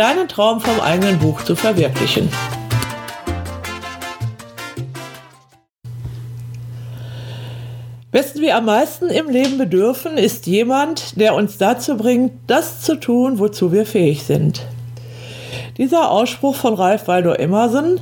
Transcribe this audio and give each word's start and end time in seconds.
deinen 0.00 0.28
Traum 0.28 0.62
vom 0.62 0.80
eigenen 0.80 1.18
Buch 1.18 1.42
zu 1.44 1.54
verwirklichen. 1.54 2.30
Wessen 8.10 8.40
wir 8.40 8.56
am 8.56 8.64
meisten 8.64 9.10
im 9.10 9.28
Leben 9.28 9.58
bedürfen, 9.58 10.16
ist 10.16 10.46
jemand, 10.46 11.20
der 11.20 11.34
uns 11.34 11.58
dazu 11.58 11.98
bringt, 11.98 12.32
das 12.46 12.80
zu 12.80 12.96
tun, 12.96 13.38
wozu 13.38 13.72
wir 13.72 13.84
fähig 13.84 14.22
sind. 14.22 14.62
Dieser 15.76 16.10
Ausspruch 16.10 16.54
von 16.54 16.72
Ralph 16.72 17.06
Waldo 17.06 17.34
Emerson 17.34 18.00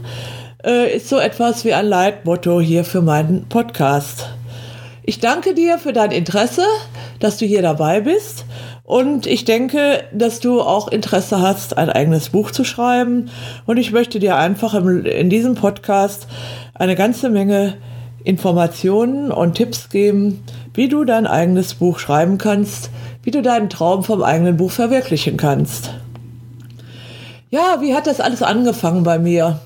äh, 0.65 0.95
ist 0.95 1.09
so 1.09 1.19
etwas 1.19 1.65
wie 1.65 1.75
ein 1.75 1.87
Leitmotto 1.87 2.61
hier 2.61 2.85
für 2.85 3.03
meinen 3.03 3.49
Podcast. 3.49 4.29
Ich 5.03 5.19
danke 5.19 5.53
dir 5.53 5.79
für 5.79 5.93
dein 5.93 6.13
Interesse, 6.13 6.63
dass 7.19 7.39
du 7.39 7.45
hier 7.45 7.63
dabei 7.63 8.01
bist 8.03 8.45
und 8.89 9.27
ich 9.27 9.45
denke, 9.45 10.05
dass 10.15 10.41
du 10.41 10.63
auch 10.63 10.89
Interesse 10.89 11.43
hast, 11.43 11.77
ein 11.77 11.91
eigenes 11.91 12.31
Buch 12.31 12.53
zu 12.53 12.65
schreiben. 12.65 13.29
Und 13.67 13.77
ich 13.77 13.93
möchte 13.93 14.19
dir 14.19 14.37
einfach 14.37 14.73
in 14.73 15.29
diesem 15.29 15.57
Podcast 15.57 16.27
eine 16.73 16.97
ganze 16.97 17.29
Menge 17.29 17.75
Informationen 18.25 19.31
und 19.31 19.57
Tipps 19.57 19.91
geben, 19.91 20.43
wie 20.73 20.89
du 20.89 21.05
dein 21.05 21.27
eigenes 21.27 21.75
Buch 21.75 21.99
schreiben 21.99 22.39
kannst, 22.39 22.89
wie 23.23 23.31
du 23.31 23.43
deinen 23.43 23.69
Traum 23.69 24.05
vom 24.05 24.23
eigenen 24.23 24.57
Buch 24.57 24.71
verwirklichen 24.71 25.37
kannst. 25.37 25.91
Ja, 27.51 27.83
wie 27.83 27.95
hat 27.95 28.07
das 28.07 28.23
alles 28.23 28.43
angefangen 28.43 29.03
bei 29.03 29.19
mir? 29.19 29.61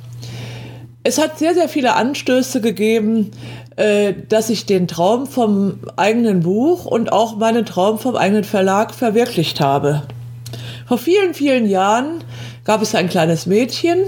Es 1.05 1.19
hat 1.19 1.39
sehr, 1.39 1.55
sehr 1.55 1.69
viele 1.69 1.95
Anstöße 1.95 2.61
gegeben, 2.61 3.33
äh, 3.77 4.15
dass 4.29 4.51
ich 4.51 4.67
den 4.67 4.87
Traum 4.87 5.27
vom 5.27 5.81
eigenen 5.97 6.41
Buch 6.41 6.85
und 6.87 7.13
auch 7.13 7.37
meinen 7.37 7.67
Traum 7.67 7.99
vom 7.99 8.17
eigenen 8.17 8.45
Verlag 8.45 8.95
verwirklicht 8.95 9.61
habe. 9.61 10.03
Vor 10.87 10.99
vielen, 10.99 11.35
vielen 11.35 11.69
Jahren 11.69 12.23
gab 12.65 12.83
es 12.83 12.95
ein 12.95 13.09
kleines 13.09 13.47
Mädchen, 13.47 13.99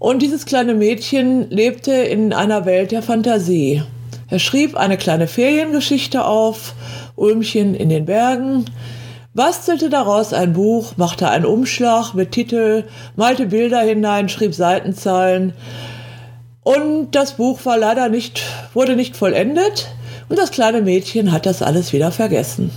und 0.00 0.22
dieses 0.22 0.46
kleine 0.46 0.74
Mädchen 0.74 1.50
lebte 1.50 1.92
in 1.92 2.32
einer 2.32 2.64
Welt 2.64 2.90
der 2.90 3.02
Fantasie. 3.02 3.82
Er 4.30 4.38
schrieb 4.38 4.74
eine 4.74 4.96
kleine 4.96 5.28
Feriengeschichte 5.28 6.24
auf, 6.24 6.72
Ulmchen 7.16 7.74
in 7.74 7.90
den 7.90 8.06
Bergen, 8.06 8.64
bastelte 9.34 9.90
daraus 9.90 10.32
ein 10.32 10.52
Buch, 10.52 10.96
machte 10.96 11.28
einen 11.28 11.44
Umschlag 11.44 12.14
mit 12.14 12.32
Titel, 12.32 12.84
malte 13.16 13.46
Bilder 13.46 13.80
hinein, 13.80 14.28
schrieb 14.28 14.54
Seitenzahlen. 14.54 15.52
Und 16.62 17.12
das 17.12 17.32
Buch 17.32 17.64
war 17.64 17.78
leider 17.78 18.08
nicht, 18.08 18.42
wurde 18.74 18.96
nicht 18.96 19.16
vollendet 19.16 19.88
und 20.28 20.38
das 20.38 20.50
kleine 20.50 20.82
Mädchen 20.82 21.32
hat 21.32 21.46
das 21.46 21.62
alles 21.62 21.92
wieder 21.92 22.12
vergessen. 22.12 22.70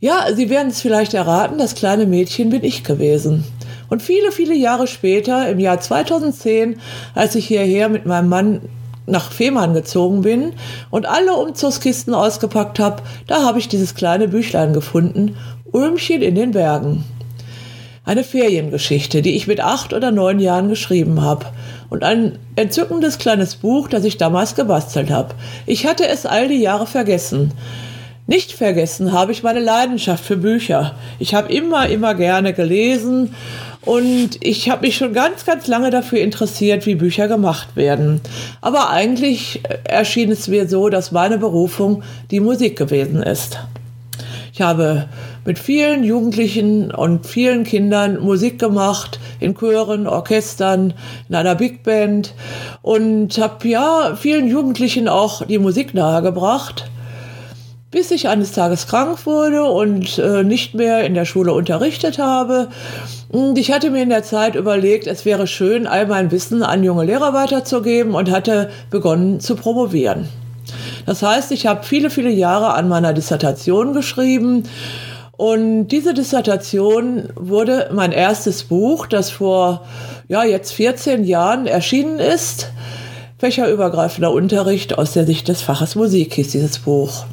Ja, 0.00 0.26
Sie 0.34 0.50
werden 0.50 0.68
es 0.68 0.82
vielleicht 0.82 1.14
erraten, 1.14 1.56
das 1.56 1.74
kleine 1.74 2.04
Mädchen 2.04 2.50
bin 2.50 2.62
ich 2.62 2.84
gewesen. 2.84 3.44
Und 3.88 4.02
viele, 4.02 4.32
viele 4.32 4.54
Jahre 4.54 4.86
später, 4.86 5.48
im 5.48 5.58
Jahr 5.58 5.80
2010, 5.80 6.80
als 7.14 7.34
ich 7.34 7.46
hierher 7.46 7.88
mit 7.88 8.04
meinem 8.06 8.28
Mann 8.28 8.60
nach 9.06 9.32
Fehmarn 9.32 9.74
gezogen 9.74 10.22
bin 10.22 10.52
und 10.90 11.06
alle 11.06 11.34
Umzugskisten 11.34 12.14
ausgepackt 12.14 12.78
habe, 12.78 13.02
da 13.26 13.42
habe 13.42 13.58
ich 13.58 13.68
dieses 13.68 13.94
kleine 13.94 14.28
Büchlein 14.28 14.72
gefunden, 14.72 15.36
Ulmchen 15.72 16.22
in 16.22 16.34
den 16.34 16.52
Bergen. 16.52 17.04
Eine 18.04 18.22
Feriengeschichte, 18.22 19.22
die 19.22 19.34
ich 19.34 19.46
mit 19.46 19.60
acht 19.60 19.92
oder 19.92 20.10
neun 20.10 20.38
Jahren 20.38 20.68
geschrieben 20.68 21.22
habe. 21.22 21.46
Und 21.88 22.04
ein 22.04 22.38
entzückendes 22.54 23.18
kleines 23.18 23.56
Buch, 23.56 23.88
das 23.88 24.04
ich 24.04 24.18
damals 24.18 24.54
gebastelt 24.54 25.10
habe. 25.10 25.34
Ich 25.64 25.86
hatte 25.86 26.06
es 26.06 26.26
all 26.26 26.48
die 26.48 26.60
Jahre 26.60 26.86
vergessen. 26.86 27.52
Nicht 28.26 28.52
vergessen 28.52 29.12
habe 29.12 29.32
ich 29.32 29.42
meine 29.42 29.60
Leidenschaft 29.60 30.24
für 30.24 30.38
Bücher. 30.38 30.94
Ich 31.18 31.34
habe 31.34 31.52
immer, 31.52 31.90
immer 31.90 32.14
gerne 32.14 32.54
gelesen 32.54 33.34
und 33.82 34.38
ich 34.40 34.70
habe 34.70 34.86
mich 34.86 34.96
schon 34.96 35.12
ganz, 35.12 35.44
ganz 35.44 35.66
lange 35.66 35.90
dafür 35.90 36.20
interessiert, 36.20 36.86
wie 36.86 36.94
Bücher 36.94 37.28
gemacht 37.28 37.76
werden. 37.76 38.22
Aber 38.62 38.88
eigentlich 38.88 39.60
erschien 39.84 40.30
es 40.30 40.48
mir 40.48 40.66
so, 40.66 40.88
dass 40.88 41.12
meine 41.12 41.36
Berufung 41.36 42.02
die 42.30 42.40
Musik 42.40 42.78
gewesen 42.78 43.22
ist. 43.22 43.58
Ich 44.54 44.62
habe 44.62 45.06
mit 45.44 45.58
vielen 45.58 46.02
Jugendlichen 46.02 46.92
und 46.92 47.26
vielen 47.26 47.64
Kindern 47.64 48.20
Musik 48.20 48.58
gemacht, 48.58 49.20
in 49.38 49.54
Chören, 49.54 50.06
Orchestern, 50.06 50.94
in 51.28 51.34
einer 51.34 51.56
Big 51.56 51.82
Band 51.82 52.32
und 52.80 53.36
habe 53.36 53.68
ja 53.68 54.16
vielen 54.16 54.48
Jugendlichen 54.48 55.08
auch 55.08 55.44
die 55.44 55.58
Musik 55.58 55.92
nahegebracht 55.92 56.88
bis 57.94 58.10
ich 58.10 58.28
eines 58.28 58.50
Tages 58.50 58.88
krank 58.88 59.24
wurde 59.24 59.62
und 59.64 60.18
äh, 60.18 60.42
nicht 60.42 60.74
mehr 60.74 61.04
in 61.04 61.14
der 61.14 61.24
Schule 61.24 61.52
unterrichtet 61.52 62.18
habe. 62.18 62.68
Und 63.28 63.56
ich 63.56 63.70
hatte 63.70 63.90
mir 63.90 64.02
in 64.02 64.08
der 64.08 64.24
Zeit 64.24 64.56
überlegt, 64.56 65.06
es 65.06 65.24
wäre 65.24 65.46
schön, 65.46 65.86
all 65.86 66.08
mein 66.08 66.32
Wissen 66.32 66.64
an 66.64 66.82
junge 66.82 67.04
Lehrer 67.04 67.32
weiterzugeben 67.32 68.14
und 68.14 68.32
hatte 68.32 68.68
begonnen 68.90 69.38
zu 69.38 69.54
promovieren. 69.54 70.28
Das 71.06 71.22
heißt, 71.22 71.52
ich 71.52 71.66
habe 71.66 71.84
viele, 71.84 72.10
viele 72.10 72.30
Jahre 72.30 72.74
an 72.74 72.88
meiner 72.88 73.12
Dissertation 73.12 73.92
geschrieben 73.92 74.64
und 75.36 75.88
diese 75.88 76.14
Dissertation 76.14 77.28
wurde 77.36 77.90
mein 77.92 78.10
erstes 78.10 78.64
Buch, 78.64 79.06
das 79.06 79.30
vor 79.30 79.84
ja, 80.26 80.42
jetzt 80.42 80.72
14 80.72 81.22
Jahren 81.22 81.66
erschienen 81.68 82.18
ist. 82.18 82.72
Fächerübergreifender 83.38 84.32
Unterricht 84.32 84.98
aus 84.98 85.12
der 85.12 85.26
Sicht 85.26 85.46
des 85.46 85.62
Faches 85.62 85.94
Musik 85.94 86.34
hieß 86.34 86.48
dieses 86.48 86.80
Buch. 86.80 87.24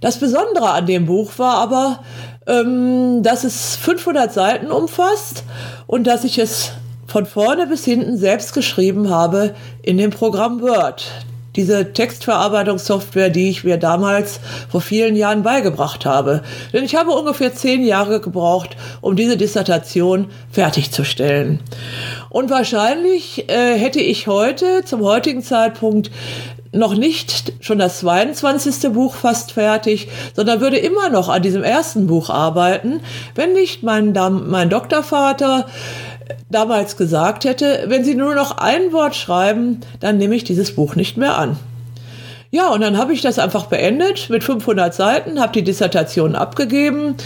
Das 0.00 0.18
Besondere 0.18 0.70
an 0.70 0.86
dem 0.86 1.06
Buch 1.06 1.32
war 1.38 1.56
aber, 1.56 2.00
ähm, 2.46 3.22
dass 3.22 3.44
es 3.44 3.76
500 3.76 4.32
Seiten 4.32 4.70
umfasst 4.70 5.44
und 5.86 6.06
dass 6.06 6.24
ich 6.24 6.38
es 6.38 6.72
von 7.06 7.26
vorne 7.26 7.66
bis 7.66 7.84
hinten 7.84 8.18
selbst 8.18 8.52
geschrieben 8.52 9.10
habe 9.10 9.54
in 9.82 9.96
dem 9.96 10.10
Programm 10.10 10.60
Word. 10.60 11.06
Diese 11.54 11.94
Textverarbeitungssoftware, 11.94 13.30
die 13.30 13.48
ich 13.48 13.64
mir 13.64 13.78
damals 13.78 14.40
vor 14.68 14.82
vielen 14.82 15.16
Jahren 15.16 15.42
beigebracht 15.42 16.04
habe. 16.04 16.42
Denn 16.74 16.84
ich 16.84 16.94
habe 16.94 17.12
ungefähr 17.12 17.54
zehn 17.54 17.82
Jahre 17.82 18.20
gebraucht, 18.20 18.76
um 19.00 19.16
diese 19.16 19.38
Dissertation 19.38 20.26
fertigzustellen. 20.50 21.60
Und 22.28 22.50
wahrscheinlich 22.50 23.48
äh, 23.48 23.78
hätte 23.78 24.00
ich 24.00 24.26
heute, 24.26 24.84
zum 24.84 25.00
heutigen 25.00 25.42
Zeitpunkt, 25.42 26.10
noch 26.76 26.94
nicht 26.94 27.54
schon 27.60 27.78
das 27.78 28.00
22. 28.00 28.92
Buch 28.92 29.14
fast 29.14 29.52
fertig, 29.52 30.08
sondern 30.34 30.60
würde 30.60 30.78
immer 30.78 31.08
noch 31.08 31.28
an 31.28 31.42
diesem 31.42 31.62
ersten 31.62 32.06
Buch 32.06 32.30
arbeiten, 32.30 33.00
wenn 33.34 33.52
nicht 33.52 33.82
mein, 33.82 34.12
mein 34.46 34.70
Doktorvater 34.70 35.66
damals 36.50 36.96
gesagt 36.96 37.44
hätte, 37.44 37.84
wenn 37.86 38.04
Sie 38.04 38.14
nur 38.14 38.34
noch 38.34 38.58
ein 38.58 38.92
Wort 38.92 39.16
schreiben, 39.16 39.80
dann 40.00 40.18
nehme 40.18 40.34
ich 40.34 40.44
dieses 40.44 40.74
Buch 40.74 40.96
nicht 40.96 41.16
mehr 41.16 41.38
an. 41.38 41.56
Ja, 42.52 42.68
und 42.68 42.80
dann 42.80 42.96
habe 42.96 43.12
ich 43.12 43.22
das 43.22 43.38
einfach 43.38 43.66
beendet 43.66 44.30
mit 44.30 44.44
500 44.44 44.94
Seiten, 44.94 45.40
habe 45.40 45.52
die 45.52 45.64
Dissertation 45.64 46.36
abgegeben 46.36 47.16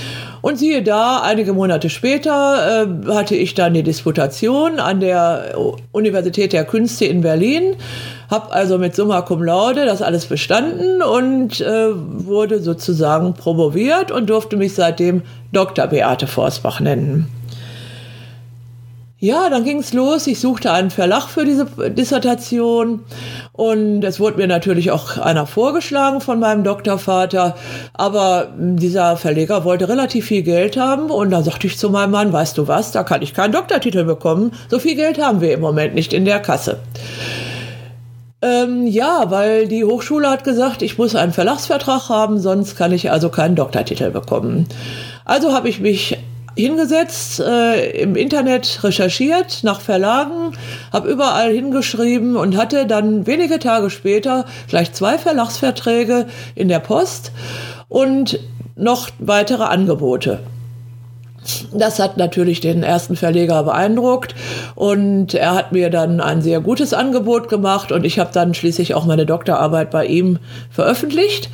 und 0.41 0.59
siehe 0.59 0.83
da, 0.83 1.21
einige 1.21 1.53
Monate 1.53 1.91
später 1.91 2.89
äh, 3.07 3.13
hatte 3.13 3.37
ich 3.37 3.55
dann 3.55 3.75
die 3.75 3.83
Disputation 3.83 4.81
an 4.81 5.01
der 5.01 5.55
Universität 5.93 6.55
der 6.55 6.65
Künste 6.65 7.05
in 7.05 7.21
Berlin, 7.21 7.77
habe 8.31 8.53
also 8.53 8.79
mit 8.79 8.95
Summa 8.95 9.23
Cum 9.23 9.43
Laude 9.43 9.85
das 9.85 10.03
alles 10.03 10.27
bestanden 10.27 11.03
und 11.03 11.61
äh, 11.61 11.89
wurde 11.93 12.63
sozusagen 12.63 13.35
promoviert 13.35 14.11
und 14.11 14.31
durfte 14.31 14.57
mich 14.57 14.75
seitdem 14.75 15.23
Dr. 15.53 15.89
Beate 15.89 16.29
Forsbach 16.29 16.81
nennen. 16.81 17.29
Ja, 19.23 19.51
dann 19.51 19.65
ging 19.65 19.81
es 19.81 19.93
los. 19.93 20.27
Ich 20.29 20.41
suchte 20.41 20.73
einen 20.73 20.91
Verlag 20.91 21.29
für 21.29 21.45
diese 21.45 21.67
Dissertation 21.91 23.01
und 23.53 24.03
es 24.03 24.19
wurde 24.19 24.39
mir 24.39 24.47
natürlich 24.47 24.93
auch 24.93 25.19
einer 25.19 25.45
vorgeschlagen 25.45 26.23
von 26.23 26.41
meinem 26.41 26.65
Doktorvater. 26.65 27.55
Aber 27.93 28.49
dieser 28.57 29.19
Verleger 29.19 29.65
wollte 29.65 29.91
relativ 29.91 30.25
viel 30.25 30.41
Geld 30.41 30.79
haben 30.79 31.11
und 31.11 31.31
dann 31.33 31.45
sagte 31.45 31.67
ich 31.67 31.77
zu 31.77 31.91
meinem 31.91 32.13
Mann, 32.13 32.33
weißt 32.33 32.57
du 32.57 32.67
was, 32.67 32.93
da 32.93 33.03
kann 33.03 33.21
ich 33.21 33.35
keinen 33.35 33.53
Doktortitel 33.53 34.05
bekommen. 34.05 34.53
So 34.71 34.79
viel 34.79 34.95
Geld 34.95 35.21
haben 35.21 35.43
wir 35.43 35.53
im 35.53 35.61
Moment 35.61 35.95
nicht 35.95 36.15
in 36.15 36.25
der 36.25 36.41
Kasse. 36.41 36.79
Ähm, 38.43 38.87
ja, 38.87 39.31
weil 39.31 39.69
die 39.69 39.85
Hochschule 39.85 40.29
hat 40.31 40.45
gesagt, 40.45 40.81
ich 40.81 40.97
muss 40.97 41.15
einen 41.15 41.33
Verlagsvertrag 41.33 42.09
haben, 42.09 42.39
sonst 42.39 42.75
kann 42.75 42.93
ich 42.93 43.11
also 43.11 43.29
keinen 43.29 43.55
Doktortitel 43.55 44.11
bekommen. 44.11 44.67
Also 45.27 45.53
habe 45.53 45.69
ich 45.69 45.81
mich 45.81 46.17
hingesetzt, 46.57 47.41
äh, 47.41 47.91
im 48.01 48.17
Internet 48.17 48.83
recherchiert 48.83 49.61
nach 49.63 49.81
Verlagen, 49.81 50.53
habe 50.93 51.11
überall 51.11 51.53
hingeschrieben 51.53 52.37
und 52.37 52.57
hatte 52.57 52.87
dann 52.87 53.27
wenige 53.27 53.59
Tage 53.59 53.91
später 53.91 54.47
gleich 54.69 54.93
zwei 54.93 55.19
Verlagsverträge 55.19 56.27
in 56.55 56.69
der 56.69 56.81
Post 56.81 57.33
und 57.89 58.41
noch 58.75 59.11
weitere 59.19 59.65
Angebote. 59.65 60.41
Das 61.73 61.99
hat 61.99 62.17
natürlich 62.17 62.61
den 62.61 62.83
ersten 62.83 63.17
Verleger 63.17 63.63
beeindruckt 63.63 64.35
und 64.75 65.35
er 65.35 65.55
hat 65.55 65.73
mir 65.73 65.89
dann 65.89 66.21
ein 66.21 66.43
sehr 66.43 66.61
gutes 66.61 66.93
Angebot 66.93 67.49
gemacht 67.49 67.93
und 67.93 68.05
ich 68.05 68.19
habe 68.19 68.31
dann 68.33 68.55
schließlich 68.55 68.95
auch 68.95 69.07
meine 69.07 69.25
Doktorarbeit 69.25 69.91
bei 69.91 70.07
ihm 70.07 70.39
veröffentlicht. 70.71 71.49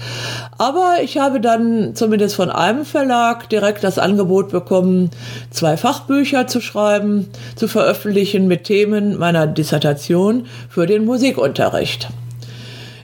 Aber 0.58 0.96
ich 1.02 1.18
habe 1.18 1.40
dann 1.40 1.94
zumindest 1.94 2.34
von 2.34 2.50
einem 2.50 2.84
Verlag 2.84 3.48
direkt 3.48 3.84
das 3.84 3.98
Angebot 3.98 4.50
bekommen, 4.50 5.10
zwei 5.50 5.76
Fachbücher 5.76 6.46
zu 6.46 6.60
schreiben, 6.60 7.28
zu 7.54 7.68
veröffentlichen 7.68 8.48
mit 8.48 8.64
Themen 8.64 9.16
meiner 9.18 9.46
Dissertation 9.46 10.46
für 10.68 10.86
den 10.86 11.04
Musikunterricht. 11.04 12.08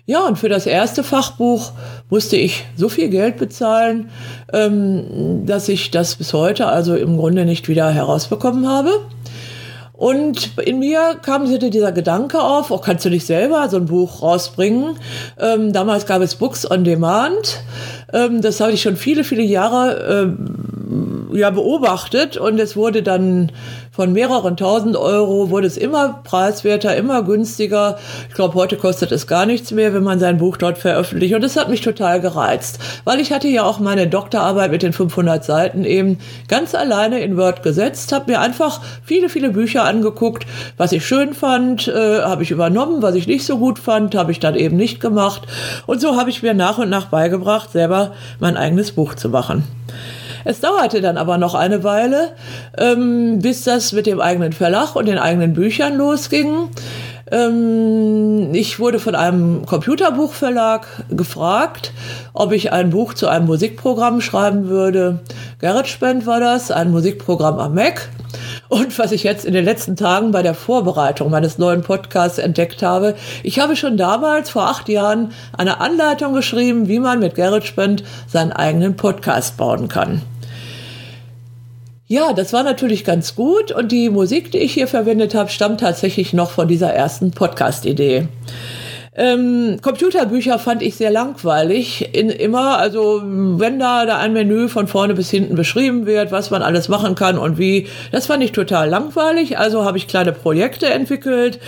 Ja, 0.04 0.26
und 0.26 0.37
für 0.37 0.49
das 0.49 0.66
erste 0.66 1.04
Fachbuch 1.04 1.72
musste 2.10 2.37
ich 2.37 2.64
so 2.76 2.88
viel 2.88 3.08
Geld 3.08 3.37
bezahlen, 3.37 4.10
ähm, 4.52 5.46
dass 5.46 5.69
ich 5.69 5.93
das 5.93 6.16
bis 6.16 6.32
heute 6.32 6.66
also 6.66 6.96
im 6.96 7.16
Grunde 7.16 7.44
nicht 7.44 7.69
wieder 7.69 7.88
herausbekommen 7.88 8.69
habe. 8.69 8.90
Und 9.93 10.58
in 10.58 10.81
mir 10.81 11.20
kam 11.22 11.46
dieser 11.46 11.93
Gedanke 11.93 12.40
auf, 12.40 12.72
auch 12.72 12.78
oh, 12.78 12.81
kannst 12.81 13.04
du 13.04 13.10
nicht 13.10 13.25
selber 13.25 13.69
so 13.69 13.76
ein 13.76 13.87
Buch 13.87 14.22
rausbringen? 14.22 14.96
Ähm, 15.38 15.72
damals 15.72 16.06
gab 16.06 16.20
es 16.20 16.34
Books 16.34 16.69
on 16.69 16.82
Demand. 16.82 17.60
Ähm, 18.12 18.43
das 18.43 18.60
habe 18.60 18.72
ich 18.72 18.82
schon 18.82 18.96
viele, 18.96 19.22
viele 19.22 19.44
Jahre 19.44 20.25
ähm, 20.32 20.71
ja, 21.34 21.50
beobachtet 21.50 22.37
und 22.37 22.58
es 22.58 22.76
wurde 22.76 23.02
dann 23.02 23.52
von 23.94 24.14
mehreren 24.14 24.56
tausend 24.56 24.96
Euro 24.96 25.50
wurde 25.50 25.67
es 25.67 25.76
immer 25.76 26.20
preiswerter, 26.25 26.96
immer 26.96 27.23
günstiger. 27.23 27.99
Ich 28.31 28.34
glaube, 28.34 28.55
heute 28.55 28.76
kostet 28.76 29.12
es 29.12 29.26
gar 29.26 29.44
nichts 29.44 29.70
mehr, 29.70 29.93
wenn 29.93 30.02
man 30.02 30.19
sein 30.19 30.38
Buch 30.38 30.56
dort 30.56 30.79
veröffentlicht. 30.79 31.34
Und 31.34 31.44
das 31.44 31.58
hat 31.58 31.69
mich 31.69 31.82
total 31.82 32.23
gereizt, 32.23 32.79
weil 33.05 33.20
ich 33.20 33.32
hatte 33.32 33.49
ja 33.49 33.64
auch 33.64 33.81
meine 33.81 34.06
Doktorarbeit 34.06 34.70
mit 34.70 34.82
den 34.82 34.94
500 34.94 35.44
Seiten 35.44 35.84
eben 35.84 36.19
ganz 36.49 36.75
alleine 36.75 37.20
in 37.20 37.37
Word 37.37 37.62
gesetzt, 37.62 38.12
habe 38.12 38.31
mir 38.31 38.40
einfach 38.40 38.81
viele, 39.05 39.29
viele 39.29 39.50
Bücher 39.50 39.84
angeguckt. 39.84 40.46
Was 40.79 40.93
ich 40.93 41.05
schön 41.05 41.34
fand, 41.34 41.87
äh, 41.88 42.23
habe 42.23 42.44
ich 42.44 42.50
übernommen. 42.50 43.02
Was 43.02 43.14
ich 43.14 43.26
nicht 43.26 43.44
so 43.44 43.58
gut 43.58 43.79
fand, 43.79 44.14
habe 44.14 44.32
ich 44.32 44.40
dann 44.40 44.55
eben 44.55 44.79
nicht 44.79 45.00
gemacht. 45.00 45.43
Und 45.84 46.00
so 46.00 46.17
habe 46.17 46.31
ich 46.31 46.43
mir 46.43 46.55
nach 46.55 46.79
und 46.79 46.88
nach 46.88 47.08
beigebracht, 47.08 47.70
selber 47.70 48.12
mein 48.40 48.56
eigenes 48.56 48.93
Buch 48.93 49.14
zu 49.17 49.29
machen. 49.29 49.64
Es 50.44 50.61
dauerte 50.61 51.00
dann 51.00 51.17
aber 51.17 51.39
noch 51.39 51.55
eine 51.55 51.85
Weile, 51.85 52.33
ähm, 52.77 53.39
bis 53.41 53.65
das 53.65 53.93
mit 53.93 54.06
dem 54.06 54.21
eigenen 54.21 54.53
Verlag 54.53 54.97
und 54.97 55.06
den 55.06 55.19
eigenen 55.19 55.53
Büchern 55.53 55.97
losging. 55.97 56.69
Ähm, 57.33 58.50
ich 58.53 58.79
wurde 58.79 58.99
von 58.99 59.15
einem 59.15 59.65
Computerbuchverlag 59.65 60.87
gefragt, 61.09 61.93
ob 62.35 62.53
ich 62.53 62.73
ein 62.73 62.91
Buch 62.91 63.15
zu 63.15 63.27
einem 63.29 63.47
Musikprogramm 63.47 64.21
schreiben 64.21 64.69
würde. 64.69 65.21
GarageBand 65.61 66.27
war 66.27 66.41
das, 66.41 66.71
ein 66.71 66.91
Musikprogramm 66.91 67.59
am 67.59 67.75
Mac. 67.75 68.11
Und 68.69 68.99
was 68.99 69.12
ich 69.12 69.23
jetzt 69.23 69.44
in 69.44 69.55
den 69.55 69.65
letzten 69.65 69.97
Tagen 69.97 70.31
bei 70.31 70.43
der 70.43 70.55
Vorbereitung 70.55 71.31
meines 71.31 71.59
neuen 71.59 71.83
Podcasts 71.83 72.39
entdeckt 72.39 72.83
habe, 72.83 73.15
ich 73.43 73.59
habe 73.59 73.77
schon 73.77 73.97
damals 73.97 74.50
vor 74.50 74.69
acht 74.69 74.89
Jahren 74.89 75.33
eine 75.56 75.81
Anleitung 75.81 76.35
geschrieben, 76.35 76.89
wie 76.89 76.99
man 76.99 77.19
mit 77.21 77.35
GarageBand 77.35 78.03
seinen 78.27 78.53
eigenen 78.53 78.97
Podcast 78.97 79.56
bauen 79.56 79.89
kann. 79.89 80.23
Ja, 82.12 82.35
das 82.35 82.53
war 82.53 82.62
natürlich 82.62 83.06
ganz 83.06 83.37
gut 83.37 83.73
und 83.73 83.91
die 83.91 84.11
Musik, 84.11 84.53
die 84.53 84.59
ich 84.59 84.75
hier 84.75 84.87
verwendet 84.87 85.35
habe, 85.35 85.49
stammt 85.49 85.81
tatsächlich 85.81 86.35
noch 86.35 86.50
von 86.50 86.69
dieser 86.69 86.93
ersten 86.93 87.31
Podcast-Idee. 87.31 88.29
Ähm, 89.14 89.79
Computerbücher 89.81 90.59
fand 90.59 90.82
ich 90.82 90.97
sehr 90.97 91.11
langweilig. 91.11 92.14
In, 92.14 92.29
immer, 92.29 92.76
also 92.76 93.23
wenn 93.25 93.79
da, 93.79 94.05
da 94.05 94.19
ein 94.19 94.35
Menü 94.35 94.69
von 94.69 94.88
vorne 94.88 95.14
bis 95.14 95.31
hinten 95.31 95.55
beschrieben 95.55 96.05
wird, 96.05 96.32
was 96.32 96.50
man 96.50 96.61
alles 96.61 96.91
machen 96.91 97.14
kann 97.14 97.38
und 97.38 97.56
wie, 97.56 97.87
das 98.11 98.26
fand 98.26 98.44
ich 98.44 98.53
total 98.53 98.91
langweilig. 98.91 99.58
Also 99.58 99.87
habe 99.87 99.97
ich 99.97 100.06
kleine 100.06 100.32
Projekte 100.32 100.91
entwickelt 100.91 101.61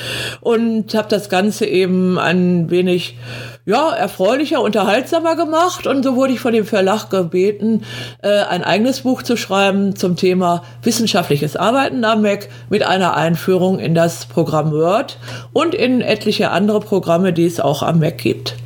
und 0.42 0.94
habe 0.94 1.08
das 1.08 1.30
Ganze 1.30 1.64
eben 1.64 2.18
ein 2.18 2.68
wenig 2.68 3.16
ja, 3.66 3.92
erfreulicher, 3.92 4.60
unterhaltsamer 4.60 5.36
gemacht. 5.36 5.86
Und 5.86 6.02
so 6.02 6.16
wurde 6.16 6.34
ich 6.34 6.40
von 6.40 6.52
dem 6.52 6.66
Verlag 6.66 7.08
gebeten, 7.08 7.82
äh, 8.22 8.42
ein 8.42 8.62
eigenes 8.62 9.02
Buch 9.02 9.22
zu 9.22 9.36
schreiben 9.36 9.96
zum 9.96 10.16
Thema 10.16 10.62
wissenschaftliches 10.82 11.56
Arbeiten 11.56 12.04
am 12.04 12.22
Mac 12.22 12.48
mit 12.68 12.82
einer 12.82 13.16
Einführung 13.16 13.78
in 13.78 13.94
das 13.94 14.26
Programm 14.26 14.72
Word 14.72 15.18
und 15.52 15.74
in 15.74 16.02
etliche 16.02 16.50
andere 16.50 16.80
Programme, 16.80 17.32
die 17.32 17.46
es 17.46 17.58
auch 17.58 17.82
am 17.82 18.00
Mac 18.00 18.18
gibt. 18.18 18.56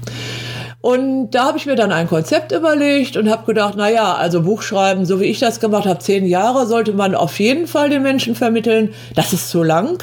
Und 0.80 1.32
da 1.32 1.46
habe 1.46 1.58
ich 1.58 1.66
mir 1.66 1.74
dann 1.74 1.90
ein 1.90 2.06
Konzept 2.06 2.52
überlegt 2.52 3.16
und 3.16 3.28
habe 3.28 3.44
gedacht, 3.44 3.74
na 3.76 3.90
ja, 3.90 4.14
also 4.14 4.42
Buchschreiben, 4.42 5.06
so 5.06 5.20
wie 5.20 5.24
ich 5.24 5.40
das 5.40 5.58
gemacht 5.58 5.86
habe, 5.86 5.98
zehn 5.98 6.24
Jahre 6.24 6.66
sollte 6.66 6.92
man 6.92 7.16
auf 7.16 7.40
jeden 7.40 7.66
Fall 7.66 7.90
den 7.90 8.04
Menschen 8.04 8.36
vermitteln. 8.36 8.94
Das 9.16 9.32
ist 9.32 9.50
zu 9.50 9.64
lang. 9.64 10.00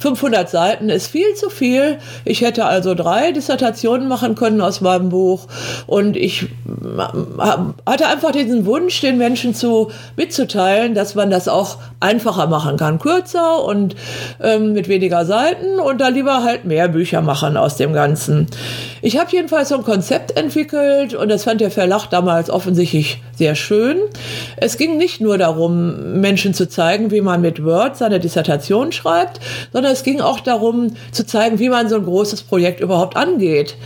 500 0.00 0.50
Seiten 0.50 0.88
ist 0.88 1.06
viel 1.06 1.32
zu 1.34 1.48
viel. 1.48 1.98
Ich 2.24 2.40
hätte 2.40 2.64
also 2.64 2.94
drei 2.94 3.30
Dissertationen 3.30 4.08
machen 4.08 4.34
können 4.34 4.60
aus 4.60 4.80
meinem 4.80 5.10
Buch 5.10 5.46
und 5.86 6.16
ich 6.16 6.46
hatte 7.86 8.08
einfach 8.08 8.32
diesen 8.32 8.66
Wunsch, 8.66 9.00
den 9.00 9.18
Menschen 9.18 9.54
zu 9.54 9.92
mitzuteilen, 10.16 10.94
dass 10.94 11.14
man 11.14 11.30
das 11.30 11.46
auch 11.46 11.78
einfacher 12.00 12.48
machen 12.48 12.76
kann, 12.76 12.98
kürzer 12.98 13.62
und 13.62 13.94
ähm, 14.42 14.72
mit 14.72 14.88
weniger 14.88 15.24
Seiten 15.24 15.78
und 15.78 16.00
da 16.00 16.08
lieber 16.08 16.42
halt 16.42 16.64
mehr 16.64 16.88
Bücher 16.88 17.22
machen 17.22 17.56
aus 17.56 17.76
dem 17.76 17.92
Ganzen. 17.92 18.48
Ich 19.02 19.18
habe 19.18 19.30
jedenfalls 19.30 19.68
so 19.68 19.76
ein 19.76 19.84
Konzept 19.84 20.15
entwickelt 20.36 21.14
und 21.14 21.28
das 21.28 21.44
fand 21.44 21.60
der 21.60 21.70
Verlag 21.70 22.06
damals 22.06 22.50
offensichtlich 22.50 23.20
sehr 23.36 23.54
schön. 23.54 23.98
Es 24.56 24.76
ging 24.76 24.96
nicht 24.96 25.20
nur 25.20 25.38
darum, 25.38 26.20
Menschen 26.20 26.54
zu 26.54 26.68
zeigen, 26.68 27.10
wie 27.10 27.20
man 27.20 27.40
mit 27.40 27.64
Word 27.64 27.96
seine 27.96 28.20
Dissertation 28.20 28.92
schreibt, 28.92 29.40
sondern 29.72 29.92
es 29.92 30.02
ging 30.02 30.20
auch 30.20 30.40
darum 30.40 30.94
zu 31.12 31.26
zeigen, 31.26 31.58
wie 31.58 31.68
man 31.68 31.88
so 31.88 31.96
ein 31.96 32.04
großes 32.04 32.42
Projekt 32.42 32.80
überhaupt 32.80 33.16
angeht. 33.16 33.76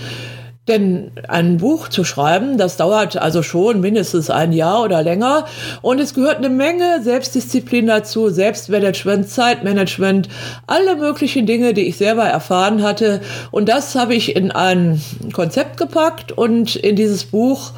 Denn 0.71 1.11
ein 1.27 1.57
Buch 1.57 1.89
zu 1.89 2.05
schreiben, 2.05 2.57
das 2.57 2.77
dauert 2.77 3.17
also 3.17 3.43
schon 3.43 3.81
mindestens 3.81 4.31
ein 4.31 4.53
Jahr 4.53 4.85
oder 4.85 5.03
länger. 5.03 5.47
Und 5.83 5.99
es 5.99 6.15
gehört 6.15 6.37
eine 6.37 6.49
Menge 6.49 7.03
Selbstdisziplin 7.03 7.89
dazu, 7.89 8.29
Selbstmanagement, 8.29 9.29
Zeitmanagement, 9.29 10.29
alle 10.69 10.95
möglichen 10.95 11.45
Dinge, 11.45 11.75
die 11.75 11.89
ich 11.89 11.97
selber 11.97 12.23
erfahren 12.23 12.85
hatte. 12.85 13.21
Und 13.51 13.69
das 13.69 13.97
habe 13.97 14.15
ich 14.15 14.37
in 14.37 14.53
ein 14.53 15.03
Konzept 15.33 15.77
gepackt 15.77 16.31
und 16.31 16.77
in 16.77 16.95
dieses 16.95 17.25
Buch 17.25 17.73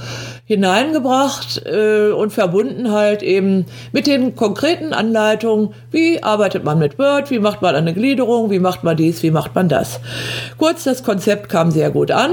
hineingebracht 0.52 1.62
äh, 1.64 2.10
und 2.10 2.30
verbunden 2.30 2.92
halt 2.92 3.22
eben 3.22 3.66
mit 3.92 4.06
den 4.06 4.36
konkreten 4.36 4.92
Anleitungen, 4.92 5.70
wie 5.90 6.22
arbeitet 6.22 6.62
man 6.64 6.78
mit 6.78 6.98
Word, 6.98 7.30
wie 7.30 7.38
macht 7.38 7.62
man 7.62 7.74
eine 7.74 7.94
Gliederung, 7.94 8.50
wie 8.50 8.58
macht 8.58 8.84
man 8.84 8.96
dies, 8.96 9.22
wie 9.22 9.30
macht 9.30 9.54
man 9.54 9.68
das. 9.68 10.00
Kurz, 10.58 10.84
das 10.84 11.02
Konzept 11.02 11.48
kam 11.48 11.70
sehr 11.70 11.90
gut 11.90 12.10
an. 12.10 12.32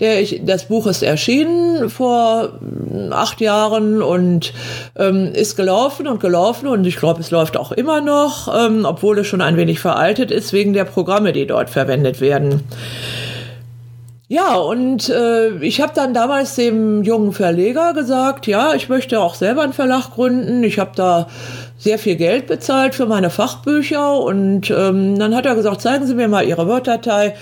Der, 0.00 0.20
ich, 0.20 0.42
das 0.44 0.66
Buch 0.66 0.86
ist 0.86 1.02
erschienen 1.02 1.90
vor 1.90 2.50
hm, 2.58 3.12
acht 3.12 3.40
Jahren 3.40 4.02
und 4.02 4.52
ähm, 4.96 5.32
ist 5.34 5.56
gelaufen 5.56 6.06
und 6.06 6.20
gelaufen 6.20 6.68
und 6.68 6.86
ich 6.86 6.96
glaube, 6.96 7.20
es 7.20 7.30
läuft 7.30 7.56
auch 7.56 7.72
immer 7.72 8.00
noch, 8.00 8.48
ähm, 8.54 8.84
obwohl 8.84 9.18
es 9.18 9.26
schon 9.26 9.40
ein 9.40 9.56
wenig 9.56 9.80
veraltet 9.80 10.30
ist 10.30 10.52
wegen 10.52 10.72
der 10.72 10.84
Programme, 10.84 11.32
die 11.32 11.46
dort 11.46 11.70
verwendet 11.70 12.20
werden. 12.20 12.62
Ja, 14.28 14.56
und 14.56 15.08
äh, 15.08 15.56
ich 15.58 15.80
habe 15.80 15.92
dann 15.94 16.12
damals 16.12 16.56
dem 16.56 17.04
jungen 17.04 17.32
Verleger 17.32 17.94
gesagt, 17.94 18.48
ja, 18.48 18.74
ich 18.74 18.88
möchte 18.88 19.20
auch 19.20 19.36
selber 19.36 19.62
einen 19.62 19.72
Verlag 19.72 20.10
gründen. 20.10 20.64
Ich 20.64 20.80
habe 20.80 20.90
da 20.96 21.28
sehr 21.78 21.96
viel 21.96 22.16
Geld 22.16 22.48
bezahlt 22.48 22.96
für 22.96 23.06
meine 23.06 23.30
Fachbücher 23.30 24.18
und 24.20 24.68
ähm, 24.68 25.16
dann 25.16 25.32
hat 25.32 25.46
er 25.46 25.54
gesagt, 25.54 25.80
zeigen 25.80 26.08
Sie 26.08 26.14
mir 26.14 26.26
mal 26.26 26.44
Ihre 26.44 26.66
Word-Datei. 26.66 27.36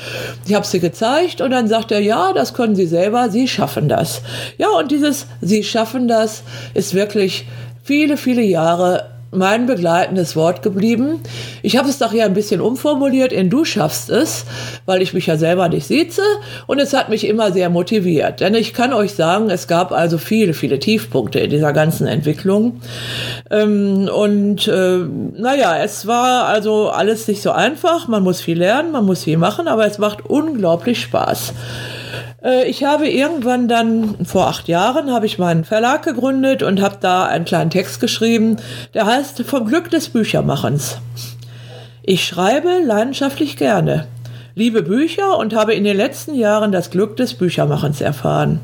Ich 0.46 0.54
habe 0.54 0.66
sie 0.66 0.78
gezeigt 0.78 1.40
und 1.40 1.52
dann 1.52 1.68
sagt 1.68 1.90
er, 1.90 2.00
ja, 2.00 2.34
das 2.34 2.52
können 2.52 2.76
Sie 2.76 2.86
selber, 2.86 3.30
Sie 3.30 3.48
schaffen 3.48 3.88
das. 3.88 4.20
Ja, 4.58 4.68
und 4.68 4.90
dieses 4.90 5.26
Sie 5.40 5.64
schaffen 5.64 6.06
das 6.06 6.42
ist 6.74 6.92
wirklich 6.92 7.46
viele, 7.82 8.18
viele 8.18 8.42
Jahre 8.42 9.13
mein 9.34 9.66
begleitendes 9.66 10.36
Wort 10.36 10.62
geblieben. 10.62 11.20
Ich 11.62 11.76
habe 11.76 11.88
es 11.88 11.98
doch 11.98 12.12
hier 12.12 12.24
ein 12.24 12.34
bisschen 12.34 12.60
umformuliert 12.60 13.32
in 13.32 13.50
Du 13.50 13.64
schaffst 13.64 14.10
es, 14.10 14.44
weil 14.86 15.02
ich 15.02 15.14
mich 15.14 15.26
ja 15.26 15.36
selber 15.36 15.68
nicht 15.68 15.86
sieze 15.86 16.22
und 16.66 16.78
es 16.78 16.92
hat 16.92 17.08
mich 17.08 17.26
immer 17.26 17.52
sehr 17.52 17.70
motiviert. 17.70 18.40
Denn 18.40 18.54
ich 18.54 18.74
kann 18.74 18.92
euch 18.92 19.14
sagen, 19.14 19.50
es 19.50 19.66
gab 19.68 19.92
also 19.92 20.18
viele, 20.18 20.54
viele 20.54 20.78
Tiefpunkte 20.78 21.40
in 21.40 21.50
dieser 21.50 21.72
ganzen 21.72 22.06
Entwicklung. 22.06 22.80
Ähm, 23.50 24.08
und 24.14 24.68
äh, 24.68 24.98
naja, 24.98 25.78
es 25.82 26.06
war 26.06 26.46
also 26.46 26.90
alles 26.90 27.28
nicht 27.28 27.42
so 27.42 27.50
einfach. 27.50 28.08
Man 28.08 28.22
muss 28.22 28.40
viel 28.40 28.58
lernen, 28.58 28.92
man 28.92 29.04
muss 29.04 29.24
viel 29.24 29.38
machen, 29.38 29.68
aber 29.68 29.86
es 29.86 29.98
macht 29.98 30.24
unglaublich 30.26 31.00
Spaß. 31.00 31.52
Äh, 32.44 32.68
ich 32.68 32.84
habe 32.84 33.08
irgendwann 33.08 33.66
dann, 33.66 34.24
vor 34.24 34.46
acht 34.46 34.68
Jahren, 34.68 35.10
habe 35.10 35.26
ich 35.26 35.38
meinen 35.38 35.64
Verlag 35.64 36.02
gegründet 36.02 36.62
und 36.62 36.80
habe 36.80 36.98
da 37.00 37.24
einen 37.24 37.44
kleinen 37.44 37.70
Text 37.70 38.00
geschrieben, 38.00 38.58
der 38.92 39.06
heißt 39.06 39.42
Vom 39.42 39.66
Glück 39.66 39.90
des 39.90 40.10
Büchermachens. 40.10 40.98
Ich 42.02 42.24
schreibe 42.24 42.68
leidenschaftlich 42.84 43.56
gerne, 43.56 44.06
liebe 44.54 44.82
Bücher 44.82 45.38
und 45.38 45.54
habe 45.54 45.74
in 45.74 45.84
den 45.84 45.96
letzten 45.96 46.34
Jahren 46.34 46.70
das 46.70 46.90
Glück 46.90 47.16
des 47.16 47.34
Büchermachens 47.34 48.02
erfahren. 48.02 48.60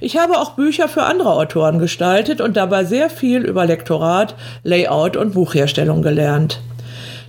Ich 0.00 0.16
habe 0.16 0.38
auch 0.38 0.52
Bücher 0.52 0.88
für 0.88 1.02
andere 1.02 1.34
Autoren 1.34 1.78
gestaltet 1.78 2.40
und 2.40 2.56
dabei 2.56 2.84
sehr 2.84 3.10
viel 3.10 3.42
über 3.42 3.66
Lektorat, 3.66 4.34
Layout 4.64 5.18
und 5.18 5.34
Buchherstellung 5.34 6.00
gelernt. 6.00 6.60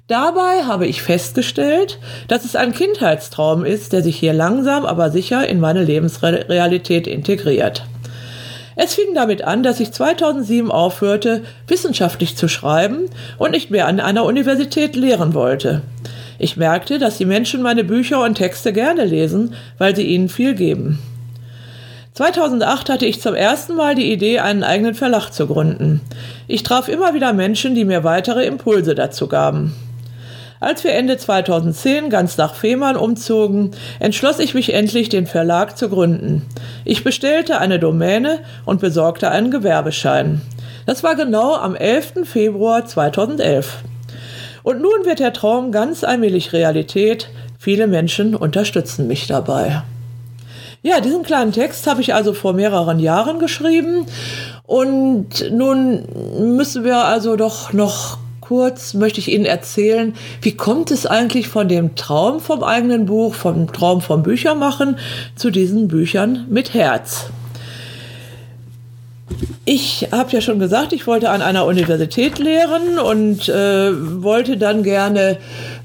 Dabei 0.07 0.63
habe 0.65 0.85
ich 0.85 1.01
festgestellt, 1.01 1.97
dass 2.27 2.43
es 2.43 2.57
ein 2.57 2.73
Kindheitstraum 2.73 3.63
ist, 3.63 3.93
der 3.93 4.03
sich 4.03 4.17
hier 4.17 4.33
langsam 4.33 4.85
aber 4.85 5.11
sicher 5.11 5.47
in 5.47 5.61
meine 5.61 5.81
Lebensrealität 5.81 7.07
integriert. 7.07 7.85
Es 8.75 8.95
fing 8.95 9.13
damit 9.15 9.45
an, 9.45 9.63
dass 9.63 9.79
ich 9.79 9.93
2007 9.93 10.71
aufhörte, 10.71 11.43
wissenschaftlich 11.67 12.35
zu 12.35 12.49
schreiben 12.49 13.05
und 13.37 13.51
nicht 13.51 13.71
mehr 13.71 13.87
an 13.87 14.01
einer 14.01 14.25
Universität 14.25 14.97
lehren 14.97 15.33
wollte. 15.33 15.83
Ich 16.37 16.57
merkte, 16.57 16.99
dass 16.99 17.17
die 17.17 17.25
Menschen 17.25 17.61
meine 17.61 17.85
Bücher 17.85 18.21
und 18.25 18.35
Texte 18.35 18.73
gerne 18.73 19.05
lesen, 19.05 19.55
weil 19.77 19.95
sie 19.95 20.03
ihnen 20.03 20.27
viel 20.27 20.53
geben. 20.53 20.99
2008 22.15 22.89
hatte 22.89 23.05
ich 23.05 23.21
zum 23.21 23.35
ersten 23.35 23.75
Mal 23.75 23.95
die 23.95 24.11
Idee, 24.11 24.39
einen 24.39 24.63
eigenen 24.63 24.95
Verlag 24.95 25.29
zu 25.29 25.47
gründen. 25.47 26.01
Ich 26.49 26.63
traf 26.63 26.89
immer 26.89 27.13
wieder 27.13 27.31
Menschen, 27.31 27.73
die 27.73 27.85
mir 27.85 28.03
weitere 28.03 28.45
Impulse 28.45 28.95
dazu 28.95 29.29
gaben. 29.29 29.73
Als 30.63 30.85
wir 30.85 30.93
Ende 30.93 31.17
2010 31.17 32.09
ganz 32.09 32.37
nach 32.37 32.55
Fehmarn 32.55 32.95
umzogen, 32.95 33.71
entschloss 33.99 34.39
ich 34.39 34.53
mich 34.53 34.73
endlich, 34.73 35.09
den 35.09 35.27
Verlag 35.27 35.77
zu 35.77 35.89
gründen. 35.89 36.43
Ich 36.85 37.03
bestellte 37.03 37.59
eine 37.59 37.79
Domäne 37.79 38.39
und 38.63 38.79
besorgte 38.79 39.29
einen 39.29 39.51
Gewerbeschein. 39.51 40.41
Das 40.85 41.03
war 41.03 41.15
genau 41.15 41.55
am 41.55 41.75
11. 41.75 42.23
Februar 42.23 42.85
2011. 42.85 43.83
Und 44.63 44.81
nun 44.81 45.03
wird 45.03 45.19
der 45.19 45.33
Traum 45.33 45.73
ganz 45.73 46.05
allmählich 46.05 46.53
Realität. 46.53 47.27
Viele 47.59 47.87
Menschen 47.87 48.33
unterstützen 48.33 49.05
mich 49.05 49.27
dabei. 49.27 49.81
Ja, 50.81 51.01
diesen 51.01 51.23
kleinen 51.23 51.51
Text 51.51 51.87
habe 51.87 51.99
ich 51.99 52.13
also 52.13 52.31
vor 52.31 52.53
mehreren 52.53 52.99
Jahren 52.99 53.39
geschrieben. 53.39 54.05
Und 54.63 55.51
nun 55.51 56.55
müssen 56.55 56.85
wir 56.85 56.99
also 56.99 57.35
doch 57.35 57.73
noch 57.73 58.22
kurz 58.43 58.93
möchte 58.93 59.19
ich 59.19 59.31
Ihnen 59.31 59.45
erzählen, 59.45 60.13
wie 60.41 60.57
kommt 60.57 60.91
es 60.91 61.05
eigentlich 61.05 61.47
von 61.47 61.69
dem 61.69 61.95
Traum 61.95 62.41
vom 62.41 62.61
eigenen 62.61 63.05
Buch, 63.05 63.35
vom 63.35 63.71
Traum 63.71 64.01
vom 64.01 64.21
Büchermachen 64.21 64.97
zu 65.35 65.49
diesen 65.49 65.87
Büchern 65.87 66.45
mit 66.49 66.73
Herz. 66.73 67.27
Ich 69.63 70.09
habe 70.11 70.29
ja 70.31 70.41
schon 70.41 70.59
gesagt, 70.59 70.91
ich 70.91 71.07
wollte 71.07 71.29
an 71.29 71.41
einer 71.41 71.65
Universität 71.65 72.37
lehren 72.37 72.99
und 72.99 73.47
äh, 73.47 73.91
wollte 74.21 74.57
dann 74.57 74.83
gerne 74.83 75.37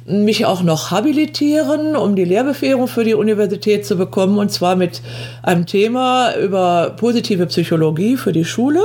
mich 0.04 0.44
auch 0.44 0.64
noch 0.64 0.90
habilitieren, 0.90 1.94
um 1.94 2.16
die 2.16 2.24
Lehrbefähigung 2.24 2.88
für 2.88 3.04
die 3.04 3.14
Universität 3.14 3.86
zu 3.86 3.96
bekommen, 3.96 4.38
und 4.38 4.50
zwar 4.50 4.74
mit 4.74 5.00
einem 5.42 5.64
Thema 5.66 6.34
über 6.34 6.94
positive 6.96 7.46
Psychologie 7.46 8.16
für 8.16 8.32
die 8.32 8.44
Schule 8.44 8.80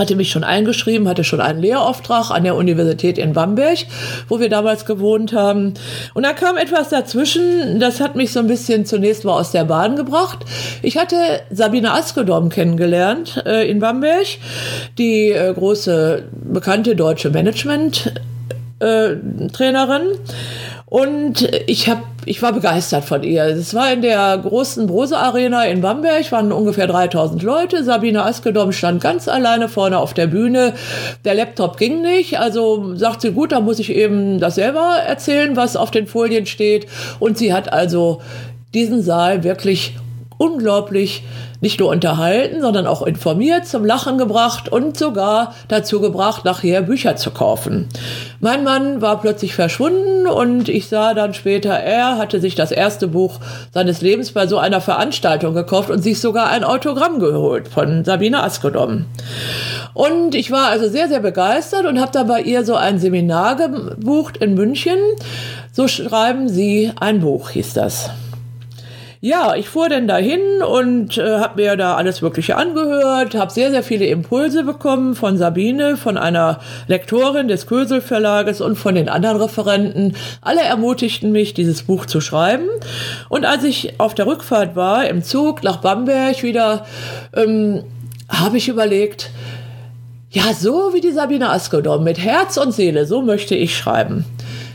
hatte 0.00 0.16
mich 0.16 0.30
schon 0.30 0.44
eingeschrieben, 0.44 1.06
hatte 1.06 1.24
schon 1.24 1.42
einen 1.42 1.60
Lehrauftrag 1.60 2.30
an 2.30 2.44
der 2.44 2.56
Universität 2.56 3.18
in 3.18 3.34
Bamberg, 3.34 3.80
wo 4.28 4.40
wir 4.40 4.48
damals 4.48 4.86
gewohnt 4.86 5.34
haben. 5.34 5.74
Und 6.14 6.22
da 6.22 6.32
kam 6.32 6.56
etwas 6.56 6.88
dazwischen, 6.88 7.78
das 7.78 8.00
hat 8.00 8.16
mich 8.16 8.32
so 8.32 8.40
ein 8.40 8.46
bisschen 8.46 8.86
zunächst 8.86 9.26
mal 9.26 9.38
aus 9.38 9.52
der 9.52 9.64
Bahn 9.64 9.96
gebracht. 9.96 10.38
Ich 10.80 10.96
hatte 10.96 11.16
Sabine 11.50 11.92
Askedom 11.92 12.48
kennengelernt 12.48 13.42
äh, 13.44 13.70
in 13.70 13.78
Bamberg, 13.78 14.26
die 14.96 15.32
äh, 15.32 15.52
große 15.52 16.22
bekannte 16.32 16.96
deutsche 16.96 17.28
Management-Trainerin. 17.28 18.80
Äh, 18.80 20.16
und 20.90 21.48
ich 21.68 21.88
habe, 21.88 22.02
ich 22.26 22.42
war 22.42 22.52
begeistert 22.52 23.04
von 23.04 23.22
ihr. 23.22 23.44
Es 23.44 23.74
war 23.74 23.92
in 23.92 24.02
der 24.02 24.36
großen 24.38 24.88
Brose 24.88 25.16
Arena 25.16 25.64
in 25.64 25.82
Bamberg, 25.82 26.32
waren 26.32 26.50
ungefähr 26.50 26.88
3000 26.88 27.44
Leute. 27.44 27.84
Sabine 27.84 28.24
Askedom 28.24 28.72
stand 28.72 29.00
ganz 29.00 29.28
alleine 29.28 29.68
vorne 29.68 29.98
auf 29.98 30.14
der 30.14 30.26
Bühne. 30.26 30.74
Der 31.24 31.34
Laptop 31.36 31.76
ging 31.76 32.02
nicht, 32.02 32.40
also 32.40 32.96
sagt 32.96 33.20
sie, 33.20 33.30
gut, 33.30 33.52
da 33.52 33.60
muss 33.60 33.78
ich 33.78 33.94
eben 33.94 34.40
das 34.40 34.56
selber 34.56 34.96
erzählen, 35.06 35.54
was 35.54 35.76
auf 35.76 35.92
den 35.92 36.08
Folien 36.08 36.46
steht. 36.46 36.88
Und 37.20 37.38
sie 37.38 37.54
hat 37.54 37.72
also 37.72 38.20
diesen 38.74 39.00
Saal 39.00 39.44
wirklich 39.44 39.94
unglaublich 40.40 41.22
nicht 41.60 41.80
nur 41.80 41.90
unterhalten, 41.90 42.62
sondern 42.62 42.86
auch 42.86 43.02
informiert, 43.02 43.66
zum 43.66 43.84
Lachen 43.84 44.16
gebracht 44.16 44.70
und 44.70 44.96
sogar 44.96 45.54
dazu 45.68 46.00
gebracht, 46.00 46.46
nachher 46.46 46.80
Bücher 46.80 47.16
zu 47.16 47.30
kaufen. 47.30 47.90
Mein 48.40 48.64
Mann 48.64 49.02
war 49.02 49.20
plötzlich 49.20 49.54
verschwunden 49.54 50.26
und 50.26 50.70
ich 50.70 50.88
sah 50.88 51.12
dann 51.12 51.34
später, 51.34 51.74
er 51.74 52.16
hatte 52.16 52.40
sich 52.40 52.54
das 52.54 52.72
erste 52.72 53.06
Buch 53.06 53.38
seines 53.74 54.00
Lebens 54.00 54.32
bei 54.32 54.46
so 54.46 54.56
einer 54.56 54.80
Veranstaltung 54.80 55.52
gekauft 55.52 55.90
und 55.90 56.02
sich 56.02 56.20
sogar 56.20 56.48
ein 56.48 56.64
Autogramm 56.64 57.18
geholt 57.18 57.68
von 57.68 58.06
Sabine 58.06 58.42
Askedom. 58.42 59.04
Und 59.92 60.34
ich 60.34 60.50
war 60.50 60.68
also 60.68 60.88
sehr, 60.88 61.08
sehr 61.08 61.20
begeistert 61.20 61.84
und 61.84 62.00
habe 62.00 62.12
da 62.12 62.22
bei 62.22 62.40
ihr 62.40 62.64
so 62.64 62.76
ein 62.76 62.98
Seminar 62.98 63.56
gebucht 63.56 64.38
in 64.38 64.54
München. 64.54 64.98
So 65.70 65.86
schreiben 65.86 66.48
Sie 66.48 66.92
ein 66.98 67.20
Buch, 67.20 67.50
hieß 67.50 67.74
das. 67.74 68.08
Ja, 69.22 69.54
ich 69.54 69.68
fuhr 69.68 69.90
dann 69.90 70.08
dahin 70.08 70.40
und 70.66 71.18
äh, 71.18 71.40
habe 71.40 71.60
mir 71.60 71.76
da 71.76 71.96
alles 71.96 72.22
Mögliche 72.22 72.56
angehört, 72.56 73.34
habe 73.34 73.52
sehr, 73.52 73.70
sehr 73.70 73.82
viele 73.82 74.06
Impulse 74.06 74.64
bekommen 74.64 75.14
von 75.14 75.36
Sabine, 75.36 75.98
von 75.98 76.16
einer 76.16 76.60
Lektorin 76.86 77.46
des 77.46 77.66
Kösel 77.66 78.00
Verlages 78.00 78.62
und 78.62 78.76
von 78.76 78.94
den 78.94 79.10
anderen 79.10 79.36
Referenten. 79.36 80.16
Alle 80.40 80.62
ermutigten 80.62 81.32
mich, 81.32 81.52
dieses 81.52 81.82
Buch 81.82 82.06
zu 82.06 82.22
schreiben. 82.22 82.64
Und 83.28 83.44
als 83.44 83.62
ich 83.64 84.00
auf 84.00 84.14
der 84.14 84.26
Rückfahrt 84.26 84.74
war, 84.74 85.06
im 85.06 85.22
Zug 85.22 85.62
nach 85.62 85.82
Bamberg 85.82 86.42
wieder, 86.42 86.86
ähm, 87.36 87.84
habe 88.26 88.56
ich 88.56 88.68
überlegt, 88.68 89.30
ja, 90.30 90.54
so 90.54 90.94
wie 90.94 91.02
die 91.02 91.12
Sabine 91.12 91.50
Askodom, 91.50 92.04
mit 92.04 92.18
Herz 92.18 92.56
und 92.56 92.72
Seele, 92.72 93.04
so 93.04 93.20
möchte 93.20 93.54
ich 93.54 93.76
schreiben. 93.76 94.24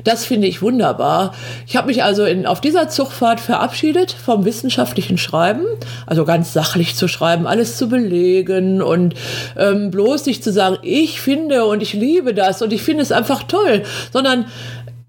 Das 0.05 0.23
finde 0.23 0.47
ich 0.47 0.61
wunderbar. 0.61 1.33
Ich 1.67 1.75
habe 1.75 1.87
mich 1.87 2.03
also 2.03 2.23
in, 2.25 2.45
auf 2.45 2.61
dieser 2.61 2.87
Zugfahrt 2.89 3.39
verabschiedet 3.39 4.11
vom 4.11 4.45
wissenschaftlichen 4.45 5.17
Schreiben, 5.17 5.65
also 6.05 6.25
ganz 6.25 6.53
sachlich 6.53 6.95
zu 6.95 7.07
schreiben, 7.07 7.47
alles 7.47 7.77
zu 7.77 7.89
belegen 7.89 8.83
und 8.83 9.15
ähm, 9.57 9.89
bloß 9.89 10.27
nicht 10.27 10.43
zu 10.43 10.53
sagen, 10.53 10.77
ich 10.83 11.19
finde 11.19 11.65
und 11.65 11.81
ich 11.81 11.93
liebe 11.93 12.35
das 12.35 12.61
und 12.61 12.71
ich 12.71 12.83
finde 12.83 13.01
es 13.01 13.11
einfach 13.11 13.43
toll, 13.43 13.81
sondern 14.13 14.45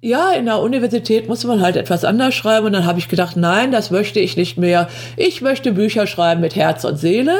ja, 0.07 0.31
in 0.31 0.47
der 0.47 0.61
Universität 0.61 1.29
muss 1.29 1.43
man 1.43 1.61
halt 1.61 1.75
etwas 1.75 2.05
anders 2.05 2.33
schreiben 2.33 2.67
und 2.67 2.73
dann 2.75 2.87
habe 2.87 3.01
ich 3.01 3.09
gedacht, 3.09 3.37
nein, 3.37 3.73
das 3.73 3.91
möchte 3.91 4.21
ich 4.21 4.37
nicht 4.37 4.57
mehr. 4.57 4.89
Ich 5.17 5.43
möchte 5.43 5.73
Bücher 5.73 6.07
schreiben 6.07 6.41
mit 6.41 6.55
Herz 6.55 6.85
und 6.85 6.97
Seele. 6.97 7.35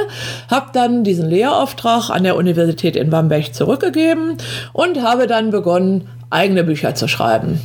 Habe 0.51 0.71
dann 0.73 1.05
diesen 1.05 1.31
Lehrauftrag 1.31 2.11
an 2.11 2.25
der 2.25 2.35
Universität 2.35 2.97
in 2.97 3.09
Bamberg 3.09 3.55
zurückgegeben 3.55 4.37
und 4.73 5.01
habe 5.01 5.29
dann 5.29 5.51
begonnen, 5.51 6.09
eigene 6.29 6.65
Bücher 6.65 6.97
zu 6.97 7.07
schreiben. 7.07 7.61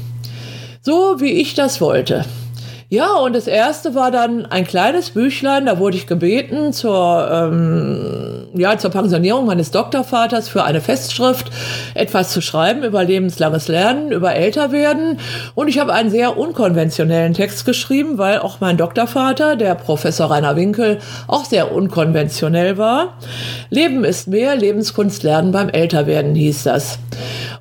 So 0.84 1.20
wie 1.20 1.31
ich 1.31 1.55
das 1.55 1.81
wollte. 1.81 2.24
Ja, 2.93 3.13
und 3.15 3.33
das 3.33 3.48
erste 3.48 3.95
war 3.95 4.12
dann 4.12 4.45
ein 4.45 4.67
kleines 4.67 5.12
Büchlein, 5.12 5.65
da 5.65 5.79
wurde 5.79 5.95
ich 5.95 6.07
gebeten 6.07 6.74
zur, 6.74 7.25
ähm, 7.31 8.50
ja, 8.53 8.77
zur 8.77 8.91
Pensionierung 8.91 9.45
meines 9.45 9.71
Doktorvaters 9.71 10.50
für 10.50 10.65
eine 10.65 10.81
Festschrift 10.81 11.50
etwas 11.93 12.31
zu 12.31 12.41
schreiben 12.41 12.83
über 12.83 13.01
lebenslanges 13.05 13.69
Lernen, 13.69 14.12
über 14.12 14.36
Älterwerden. 14.36 15.19
Und 15.55 15.69
ich 15.69 15.79
habe 15.79 15.93
einen 15.93 16.10
sehr 16.10 16.38
unkonventionellen 16.38 17.33
Text 17.33 17.63
geschrieben, 17.63 18.17
weil 18.17 18.39
auch 18.39 18.60
mein 18.60 18.75
Doktorvater, 18.75 19.55
der 19.55 19.75
Professor 19.75 20.29
Rainer 20.29 20.57
Winkel, 20.57 20.98
auch 21.27 21.45
sehr 21.45 21.71
unkonventionell 21.71 22.77
war. 22.77 23.13
Leben 23.69 24.03
ist 24.03 24.27
mehr, 24.27 24.57
Lebenskunst 24.57 25.24
lernen 25.24 25.53
beim 25.53 25.69
Älterwerden 25.69 26.36
hieß 26.36 26.63
das. 26.63 27.00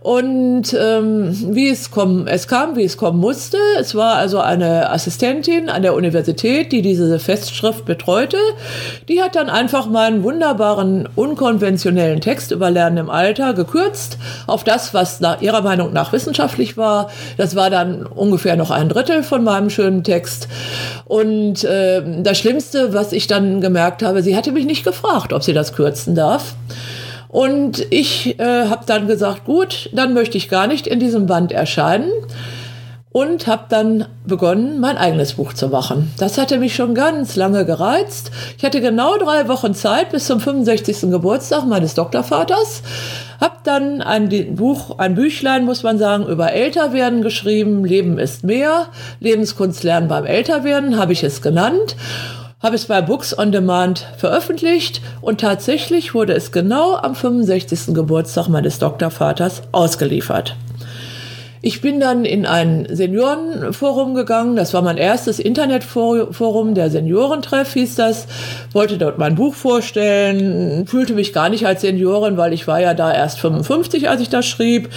Und 0.03 0.75
ähm, 0.81 1.55
wie 1.55 1.69
es 1.69 1.91
kommen, 1.91 2.27
es 2.27 2.49
kam, 2.49 2.75
wie 2.75 2.85
es 2.85 2.97
kommen 2.97 3.21
musste. 3.21 3.59
Es 3.79 3.95
war 3.95 4.15
also 4.15 4.41
eine 4.41 4.89
Assistentin 4.91 5.69
an 5.69 5.83
der 5.83 5.95
Universität, 5.95 6.73
die 6.73 6.81
diese 6.81 7.19
Festschrift 7.19 7.85
betreute. 7.85 8.39
Die 9.11 9.21
hat 9.21 9.37
dann 9.37 9.51
einfach 9.51 9.87
meinen 9.87 10.23
wunderbaren, 10.23 11.07
unkonventionellen 11.17 12.23
Text 12.23 12.51
über 12.51 12.71
Lernen 12.71 12.97
im 12.97 13.11
Alter 13.11 13.53
gekürzt 13.53 14.17
auf 14.47 14.65
das, 14.65 14.95
was 14.95 15.21
nach 15.21 15.43
ihrer 15.43 15.61
Meinung 15.61 15.93
nach 15.93 16.15
wissenschaftlich 16.15 16.79
war. 16.79 17.11
Das 17.37 17.55
war 17.55 17.69
dann 17.69 18.07
ungefähr 18.07 18.57
noch 18.57 18.71
ein 18.71 18.89
Drittel 18.89 19.23
von 19.23 19.45
meinem 19.45 19.69
schönen 19.69 20.03
Text. 20.03 20.49
Und 21.05 21.63
äh, 21.65 22.23
das 22.23 22.39
Schlimmste, 22.39 22.95
was 22.95 23.13
ich 23.13 23.27
dann 23.27 23.61
gemerkt 23.61 24.03
habe, 24.03 24.23
sie 24.23 24.35
hatte 24.35 24.53
mich 24.53 24.65
nicht 24.65 24.83
gefragt, 24.83 25.35
ob 25.35 25.43
sie 25.43 25.53
das 25.53 25.75
kürzen 25.75 26.15
darf. 26.15 26.55
Und 27.31 27.87
ich 27.91 28.41
äh, 28.41 28.67
habe 28.69 28.85
dann 28.87 29.07
gesagt, 29.07 29.45
gut, 29.45 29.89
dann 29.93 30.15
möchte 30.15 30.37
ich 30.37 30.49
gar 30.49 30.67
nicht 30.67 30.89
in 30.89 30.99
diesem 30.99 31.27
Band 31.27 31.53
erscheinen. 31.53 32.11
und 33.13 33.49
habe 33.49 33.65
dann 33.69 34.07
begonnen, 34.25 34.79
mein 34.79 34.97
eigenes 34.97 35.33
Buch 35.33 35.53
zu 35.53 35.67
machen. 35.67 36.13
Das 36.19 36.39
hatte 36.39 36.59
mich 36.59 36.77
schon 36.77 36.95
ganz 36.95 37.35
lange 37.35 37.65
gereizt. 37.65 38.31
Ich 38.57 38.65
hatte 38.65 38.81
genau 38.81 39.17
drei 39.17 39.49
Wochen 39.49 39.75
Zeit 39.75 40.11
bis 40.11 40.27
zum 40.27 40.39
65. 40.39 41.11
Geburtstag 41.11 41.67
meines 41.67 41.95
Doktorvaters. 41.95 42.83
Hab 43.41 43.65
dann 43.65 44.01
ein 44.01 44.55
Buch, 44.55 44.99
ein 44.99 45.17
Büchlein, 45.17 45.65
muss 45.65 45.83
man 45.83 45.99
sagen, 45.99 46.25
über 46.27 46.53
Älterwerden 46.53 47.23
geschrieben. 47.23 47.85
Leben 47.85 48.17
ist 48.17 48.45
mehr. 48.45 48.87
Lebenskunst 49.19 49.83
lernen 49.83 50.07
beim 50.07 50.25
Älterwerden, 50.25 50.97
habe 50.97 51.13
ich 51.13 51.25
es 51.25 51.43
genannt 51.43 51.97
habe 52.61 52.77
es 52.77 52.85
bei 52.85 53.01
Books 53.01 53.37
on 53.37 53.53
Demand 53.53 54.07
veröffentlicht 54.19 55.01
und 55.23 55.41
tatsächlich 55.41 56.15
wurde 56.15 56.35
es 56.35 56.53
genau 56.53 56.95
am 56.97 57.15
65. 57.15 57.95
Geburtstag 57.95 58.49
meines 58.49 58.79
Doktorvaters 58.79 59.63
ausgeliefert. 59.73 60.57
Ich 61.63 61.83
bin 61.83 62.01
dann 62.01 62.25
in 62.25 62.47
ein 62.47 62.87
Seniorenforum 62.91 64.15
gegangen. 64.15 64.57
Das 64.57 64.73
war 64.73 64.81
mein 64.81 64.97
erstes 64.97 65.39
Internetforum, 65.39 66.75
der 66.75 66.89
Seniorentreff 66.89 67.75
hieß 67.75 67.97
das. 67.97 68.27
Wollte 68.73 68.97
dort 68.97 69.19
mein 69.19 69.35
Buch 69.35 69.55
vorstellen, 69.55 70.87
fühlte 70.87 71.13
mich 71.13 71.35
gar 71.35 71.51
nicht 71.51 71.67
als 71.67 71.83
Seniorin, 71.83 72.39
weil 72.39 72.55
ich 72.55 72.67
war 72.67 72.81
ja 72.81 72.95
da 72.95 73.13
erst 73.13 73.41
55, 73.41 74.09
als 74.09 74.23
ich 74.23 74.31
das 74.31 74.47
schrieb. 74.47 74.89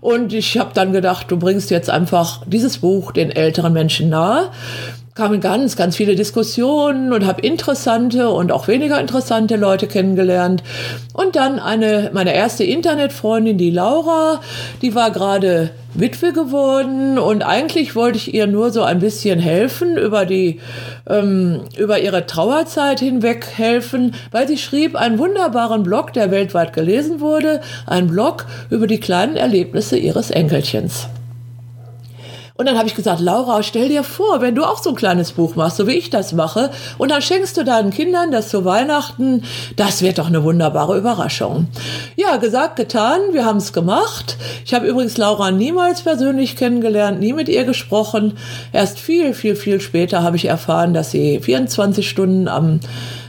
Und 0.00 0.32
ich 0.32 0.58
habe 0.58 0.70
dann 0.74 0.92
gedacht, 0.92 1.30
du 1.30 1.36
bringst 1.36 1.70
jetzt 1.70 1.88
einfach 1.88 2.42
dieses 2.46 2.78
Buch 2.78 3.12
den 3.12 3.30
älteren 3.30 3.72
Menschen 3.72 4.08
nahe 4.08 4.50
kamen 5.18 5.40
ganz, 5.40 5.74
ganz 5.74 5.96
viele 5.96 6.14
Diskussionen 6.14 7.12
und 7.12 7.26
habe 7.26 7.40
interessante 7.40 8.30
und 8.30 8.52
auch 8.52 8.68
weniger 8.68 9.00
interessante 9.00 9.56
Leute 9.56 9.88
kennengelernt. 9.88 10.62
Und 11.12 11.34
dann 11.34 11.58
eine, 11.58 12.10
meine 12.14 12.32
erste 12.32 12.62
Internetfreundin, 12.62 13.58
die 13.58 13.70
Laura, 13.72 14.40
die 14.80 14.94
war 14.94 15.10
gerade 15.10 15.70
Witwe 15.94 16.32
geworden 16.32 17.18
und 17.18 17.42
eigentlich 17.42 17.96
wollte 17.96 18.16
ich 18.16 18.32
ihr 18.32 18.46
nur 18.46 18.70
so 18.70 18.84
ein 18.84 19.00
bisschen 19.00 19.40
helfen, 19.40 19.96
über 19.96 20.24
die, 20.24 20.60
ähm, 21.08 21.62
über 21.76 21.98
ihre 21.98 22.26
Trauerzeit 22.26 23.00
hinweg 23.00 23.44
helfen, 23.56 24.14
weil 24.30 24.46
sie 24.46 24.56
schrieb 24.56 24.94
einen 24.94 25.18
wunderbaren 25.18 25.82
Blog, 25.82 26.12
der 26.12 26.30
weltweit 26.30 26.72
gelesen 26.72 27.18
wurde, 27.18 27.60
ein 27.86 28.06
Blog 28.06 28.46
über 28.70 28.86
die 28.86 29.00
kleinen 29.00 29.36
Erlebnisse 29.36 29.98
ihres 29.98 30.30
Enkelchens. 30.30 31.08
Und 32.60 32.66
dann 32.66 32.76
habe 32.76 32.88
ich 32.88 32.96
gesagt, 32.96 33.20
Laura, 33.20 33.62
stell 33.62 33.88
dir 33.88 34.02
vor, 34.02 34.40
wenn 34.40 34.56
du 34.56 34.64
auch 34.64 34.82
so 34.82 34.90
ein 34.90 34.96
kleines 34.96 35.30
Buch 35.30 35.54
machst, 35.54 35.76
so 35.76 35.86
wie 35.86 35.92
ich 35.92 36.10
das 36.10 36.32
mache, 36.32 36.72
und 36.98 37.12
dann 37.12 37.22
schenkst 37.22 37.56
du 37.56 37.62
deinen 37.62 37.90
Kindern 37.90 38.32
das 38.32 38.48
zu 38.48 38.64
Weihnachten, 38.64 39.44
das 39.76 40.02
wird 40.02 40.18
doch 40.18 40.26
eine 40.26 40.42
wunderbare 40.42 40.98
Überraschung. 40.98 41.68
Ja, 42.16 42.36
gesagt, 42.38 42.74
getan, 42.74 43.20
wir 43.30 43.44
haben 43.44 43.58
es 43.58 43.72
gemacht. 43.72 44.36
Ich 44.66 44.74
habe 44.74 44.88
übrigens 44.88 45.16
Laura 45.16 45.52
niemals 45.52 46.02
persönlich 46.02 46.56
kennengelernt, 46.56 47.20
nie 47.20 47.32
mit 47.32 47.48
ihr 47.48 47.62
gesprochen. 47.62 48.36
Erst 48.72 48.98
viel, 48.98 49.34
viel, 49.34 49.54
viel 49.54 49.80
später 49.80 50.24
habe 50.24 50.34
ich 50.34 50.46
erfahren, 50.46 50.94
dass 50.94 51.12
sie 51.12 51.38
24 51.38 52.10
Stunden 52.10 52.48
am, 52.48 52.80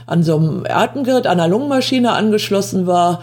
an 0.06 0.24
so 0.24 0.38
einem 0.38 0.66
Atemgerät, 0.68 1.28
einer 1.28 1.46
Lungenmaschine 1.46 2.10
angeschlossen 2.10 2.88
war 2.88 3.20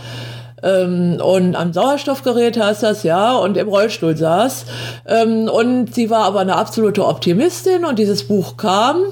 ähm, 0.63 1.19
und 1.23 1.55
am 1.55 1.71
Sauerstoffgerät 1.71 2.57
heißt 2.57 2.83
das, 2.83 3.03
ja, 3.03 3.35
und 3.35 3.57
im 3.57 3.67
Rollstuhl 3.67 4.17
saß. 4.17 4.65
Ähm, 5.05 5.49
und 5.49 5.93
sie 5.93 6.09
war 6.09 6.25
aber 6.25 6.39
eine 6.39 6.55
absolute 6.55 7.05
Optimistin 7.05 7.85
und 7.85 7.99
dieses 7.99 8.27
Buch 8.27 8.57
kam. 8.57 9.03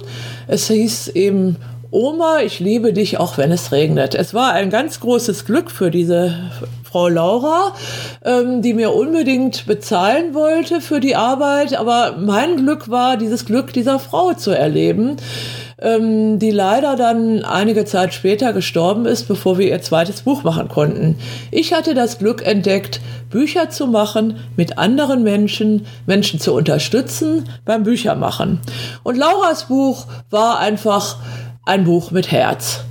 Es 0.48 0.68
hieß 0.68 1.10
eben 1.10 1.58
Oma, 1.92 2.40
ich 2.44 2.60
liebe 2.60 2.94
dich, 2.94 3.20
auch 3.20 3.38
wenn 3.38 3.52
es 3.52 3.72
regnet. 3.72 4.16
Es 4.16 4.34
war 4.34 4.52
ein 4.54 4.70
ganz 4.70 5.00
großes 5.00 5.46
Glück 5.46 5.72
für 5.72 5.92
diese 5.92 6.52
Frau 6.96 7.10
Laura, 7.10 7.74
ähm, 8.24 8.62
die 8.62 8.74
mir 8.74 8.94
unbedingt 8.94 9.66
bezahlen 9.66 10.34
wollte 10.34 10.80
für 10.80 11.02
die 11.02 11.18
Arbeit. 11.18 11.78
Aber 11.78 12.16
mein 12.18 12.56
Glück 12.56 12.90
war, 12.90 13.18
dieses 13.18 13.46
Glück 13.46 13.74
dieser 13.74 14.00
Frau 14.00 14.32
zu 14.32 14.52
erleben 14.52 15.18
ähm, 15.82 16.40
die 16.40 16.52
leider 16.52 16.96
dann 16.96 17.44
einige 17.44 17.84
Zeit 17.84 18.14
später 18.14 18.54
gestorben 18.54 19.06
ist, 19.06 19.28
bevor 19.28 19.58
wir 19.58 19.68
ihr 19.68 19.82
zweites 19.82 20.22
Buch 20.22 20.44
machen 20.44 20.70
konnten. 20.70 21.18
Ich 21.52 21.74
hatte 21.74 21.94
das 21.94 22.18
Glück 22.18 22.48
entdeckt, 22.48 23.02
Bücher 23.30 23.70
zu 23.70 23.88
machen 23.88 24.38
mit 24.56 24.78
anderen 24.78 25.22
Menschen, 25.24 25.86
Menschen 26.06 26.40
zu 26.40 26.54
unterstützen 26.54 27.50
beim 27.66 27.84
Büchermachen. 27.84 28.60
Und 29.04 29.18
Lauras 29.18 29.66
Buch 29.66 30.06
war 30.30 30.60
einfach 30.60 31.18
ein 31.66 31.84
Buch 31.84 32.12
mit 32.12 32.32
Herz. 32.32 32.86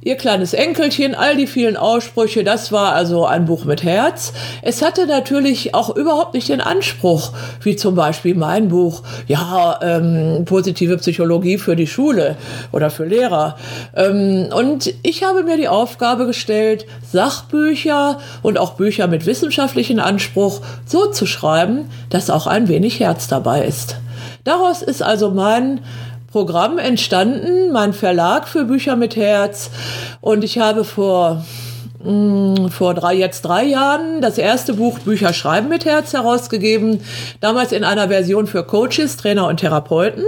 Ihr 0.00 0.14
kleines 0.14 0.54
Enkelchen, 0.54 1.16
all 1.16 1.36
die 1.36 1.48
vielen 1.48 1.76
Aussprüche, 1.76 2.44
das 2.44 2.70
war 2.70 2.92
also 2.92 3.26
ein 3.26 3.46
Buch 3.46 3.64
mit 3.64 3.82
Herz. 3.82 4.32
Es 4.62 4.80
hatte 4.80 5.06
natürlich 5.06 5.74
auch 5.74 5.94
überhaupt 5.94 6.34
nicht 6.34 6.48
den 6.48 6.60
Anspruch, 6.60 7.32
wie 7.62 7.74
zum 7.74 7.96
Beispiel 7.96 8.36
mein 8.36 8.68
Buch, 8.68 9.02
ja, 9.26 9.80
ähm, 9.82 10.44
positive 10.44 10.98
Psychologie 10.98 11.58
für 11.58 11.74
die 11.74 11.88
Schule 11.88 12.36
oder 12.70 12.90
für 12.90 13.06
Lehrer. 13.06 13.56
Ähm, 13.96 14.48
und 14.56 14.94
ich 15.02 15.24
habe 15.24 15.42
mir 15.42 15.56
die 15.56 15.68
Aufgabe 15.68 16.26
gestellt, 16.26 16.86
Sachbücher 17.12 18.20
und 18.42 18.56
auch 18.56 18.74
Bücher 18.74 19.08
mit 19.08 19.26
wissenschaftlichem 19.26 19.98
Anspruch 19.98 20.60
so 20.86 21.06
zu 21.06 21.26
schreiben, 21.26 21.90
dass 22.08 22.30
auch 22.30 22.46
ein 22.46 22.68
wenig 22.68 23.00
Herz 23.00 23.26
dabei 23.26 23.64
ist. 23.64 23.96
Daraus 24.44 24.82
ist 24.82 25.02
also 25.02 25.30
mein 25.30 25.80
Programm 26.30 26.76
entstanden, 26.76 27.72
mein 27.72 27.94
Verlag 27.94 28.48
für 28.48 28.64
Bücher 28.64 28.96
mit 28.96 29.16
Herz. 29.16 29.70
Und 30.20 30.44
ich 30.44 30.58
habe 30.58 30.84
vor 30.84 31.42
mm, 32.04 32.66
vor 32.68 32.92
drei, 32.92 33.14
jetzt 33.14 33.42
drei 33.46 33.64
Jahren 33.64 34.20
das 34.20 34.36
erste 34.36 34.74
Buch 34.74 34.98
Bücher 34.98 35.32
schreiben 35.32 35.70
mit 35.70 35.86
Herz 35.86 36.12
herausgegeben. 36.12 37.00
Damals 37.40 37.72
in 37.72 37.82
einer 37.82 38.08
Version 38.08 38.46
für 38.46 38.62
Coaches, 38.62 39.16
Trainer 39.16 39.46
und 39.46 39.60
Therapeuten, 39.60 40.22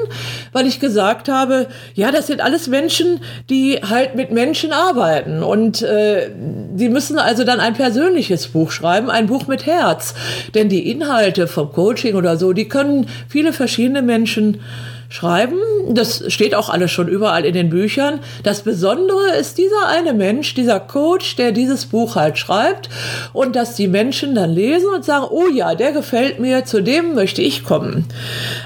weil 0.52 0.66
ich 0.66 0.80
gesagt 0.80 1.28
habe, 1.28 1.66
ja, 1.92 2.10
das 2.10 2.28
sind 2.28 2.40
alles 2.40 2.66
Menschen, 2.66 3.20
die 3.50 3.80
halt 3.86 4.14
mit 4.14 4.30
Menschen 4.30 4.72
arbeiten 4.72 5.42
und 5.42 5.82
äh, 5.82 6.30
die 6.34 6.88
müssen 6.88 7.18
also 7.18 7.44
dann 7.44 7.60
ein 7.60 7.74
persönliches 7.74 8.48
Buch 8.48 8.70
schreiben, 8.70 9.10
ein 9.10 9.26
Buch 9.26 9.48
mit 9.48 9.66
Herz. 9.66 10.14
Denn 10.54 10.70
die 10.70 10.90
Inhalte 10.90 11.46
vom 11.46 11.70
Coaching 11.70 12.14
oder 12.14 12.38
so, 12.38 12.54
die 12.54 12.68
können 12.68 13.06
viele 13.28 13.52
verschiedene 13.52 14.00
Menschen 14.00 14.62
schreiben. 15.10 15.58
Das 15.88 16.24
steht 16.32 16.54
auch 16.54 16.70
alles 16.70 16.92
schon 16.92 17.08
überall 17.08 17.44
in 17.44 17.52
den 17.52 17.68
Büchern. 17.68 18.20
Das 18.44 18.62
Besondere 18.62 19.36
ist 19.38 19.58
dieser 19.58 19.88
eine 19.88 20.14
Mensch, 20.14 20.54
dieser 20.54 20.78
Coach, 20.78 21.36
der 21.36 21.50
dieses 21.52 21.86
Buch 21.86 22.14
halt 22.14 22.38
schreibt 22.38 22.88
und 23.32 23.56
dass 23.56 23.74
die 23.74 23.88
Menschen 23.88 24.34
dann 24.36 24.50
lesen 24.50 24.88
und 24.94 25.04
sagen, 25.04 25.26
oh 25.28 25.48
ja, 25.52 25.74
der 25.74 25.92
gefällt 25.92 26.38
mir, 26.38 26.64
zu 26.64 26.80
dem 26.80 27.14
möchte 27.14 27.42
ich 27.42 27.64
kommen. 27.64 28.06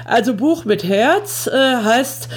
Also 0.05 0.35
Buch 0.35 0.65
mit 0.65 0.83
Herz 0.83 1.47
äh, 1.47 1.75
heißt, 1.83 2.29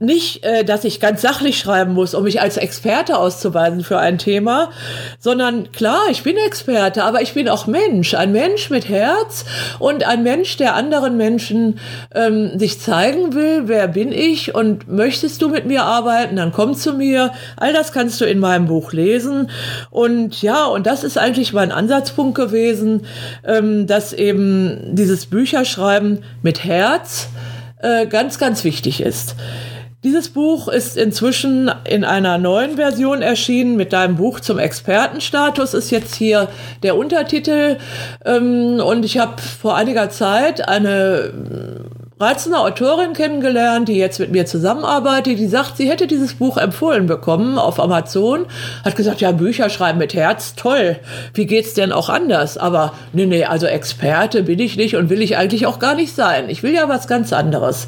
nicht, 0.00 0.44
äh, 0.44 0.64
dass 0.64 0.84
ich 0.84 1.00
ganz 1.00 1.22
sachlich 1.22 1.58
schreiben 1.58 1.92
muss, 1.92 2.14
um 2.14 2.24
mich 2.24 2.40
als 2.40 2.56
Experte 2.56 3.18
auszuweisen 3.18 3.82
für 3.82 3.98
ein 3.98 4.18
Thema, 4.18 4.70
sondern 5.18 5.72
klar, 5.72 6.02
ich 6.10 6.22
bin 6.22 6.36
Experte, 6.36 7.02
aber 7.02 7.20
ich 7.20 7.34
bin 7.34 7.48
auch 7.48 7.66
Mensch, 7.66 8.14
ein 8.14 8.30
Mensch 8.30 8.70
mit 8.70 8.88
Herz 8.88 9.44
und 9.80 10.06
ein 10.06 10.22
Mensch, 10.22 10.56
der 10.56 10.76
anderen 10.76 11.16
Menschen 11.16 11.80
ähm, 12.14 12.58
sich 12.58 12.80
zeigen 12.80 13.34
will, 13.34 13.62
wer 13.66 13.88
bin 13.88 14.12
ich 14.12 14.54
und 14.54 14.88
möchtest 14.88 15.42
du 15.42 15.48
mit 15.48 15.66
mir 15.66 15.82
arbeiten, 15.82 16.36
dann 16.36 16.52
komm 16.52 16.74
zu 16.74 16.92
mir. 16.92 17.32
All 17.56 17.72
das 17.72 17.90
kannst 17.92 18.20
du 18.20 18.24
in 18.24 18.38
meinem 18.38 18.66
Buch 18.66 18.92
lesen 18.92 19.50
und 19.90 20.40
ja, 20.42 20.66
und 20.66 20.86
das 20.86 21.02
ist 21.02 21.18
eigentlich 21.18 21.52
mein 21.52 21.72
Ansatzpunkt 21.72 22.36
gewesen, 22.36 23.04
ähm, 23.44 23.88
dass 23.88 24.12
eben 24.12 24.94
dieses 24.94 25.26
Bücherschreiben 25.26 26.22
mit 26.42 26.62
Herz 26.62 27.28
äh, 27.82 28.06
ganz, 28.06 28.38
ganz 28.38 28.62
wichtig 28.62 29.00
ist. 29.00 29.34
Dieses 30.04 30.28
Buch 30.28 30.68
ist 30.68 30.96
inzwischen 30.96 31.72
in 31.84 32.04
einer 32.04 32.38
neuen 32.38 32.76
Version 32.76 33.20
erschienen. 33.20 33.74
Mit 33.76 33.92
deinem 33.92 34.14
Buch 34.14 34.38
zum 34.38 34.60
Expertenstatus 34.60 35.74
ist 35.74 35.90
jetzt 35.90 36.14
hier 36.14 36.48
der 36.84 36.96
Untertitel. 36.96 37.78
Ähm, 38.24 38.80
und 38.80 39.04
ich 39.04 39.18
habe 39.18 39.42
vor 39.42 39.74
einiger 39.74 40.08
Zeit 40.08 40.68
eine 40.68 41.32
reizende 42.20 42.58
Autorin 42.58 43.12
kennengelernt, 43.12 43.88
die 43.88 43.96
jetzt 43.96 44.18
mit 44.18 44.32
mir 44.32 44.44
zusammenarbeitet, 44.44 45.38
die 45.38 45.46
sagt, 45.46 45.76
sie 45.76 45.88
hätte 45.88 46.08
dieses 46.08 46.34
Buch 46.34 46.56
empfohlen 46.56 47.06
bekommen 47.06 47.58
auf 47.58 47.78
Amazon, 47.78 48.46
hat 48.84 48.96
gesagt, 48.96 49.20
ja, 49.20 49.30
Bücher 49.30 49.70
schreiben 49.70 49.98
mit 49.98 50.14
Herz, 50.14 50.56
toll. 50.56 50.96
Wie 51.32 51.46
geht's 51.46 51.74
denn 51.74 51.92
auch 51.92 52.08
anders? 52.08 52.58
Aber 52.58 52.92
nee, 53.12 53.26
nee, 53.26 53.44
also 53.44 53.66
Experte 53.66 54.42
bin 54.42 54.58
ich 54.58 54.76
nicht 54.76 54.96
und 54.96 55.10
will 55.10 55.22
ich 55.22 55.36
eigentlich 55.36 55.66
auch 55.66 55.78
gar 55.78 55.94
nicht 55.94 56.12
sein. 56.12 56.50
Ich 56.50 56.64
will 56.64 56.74
ja 56.74 56.88
was 56.88 57.06
ganz 57.06 57.32
anderes. 57.32 57.86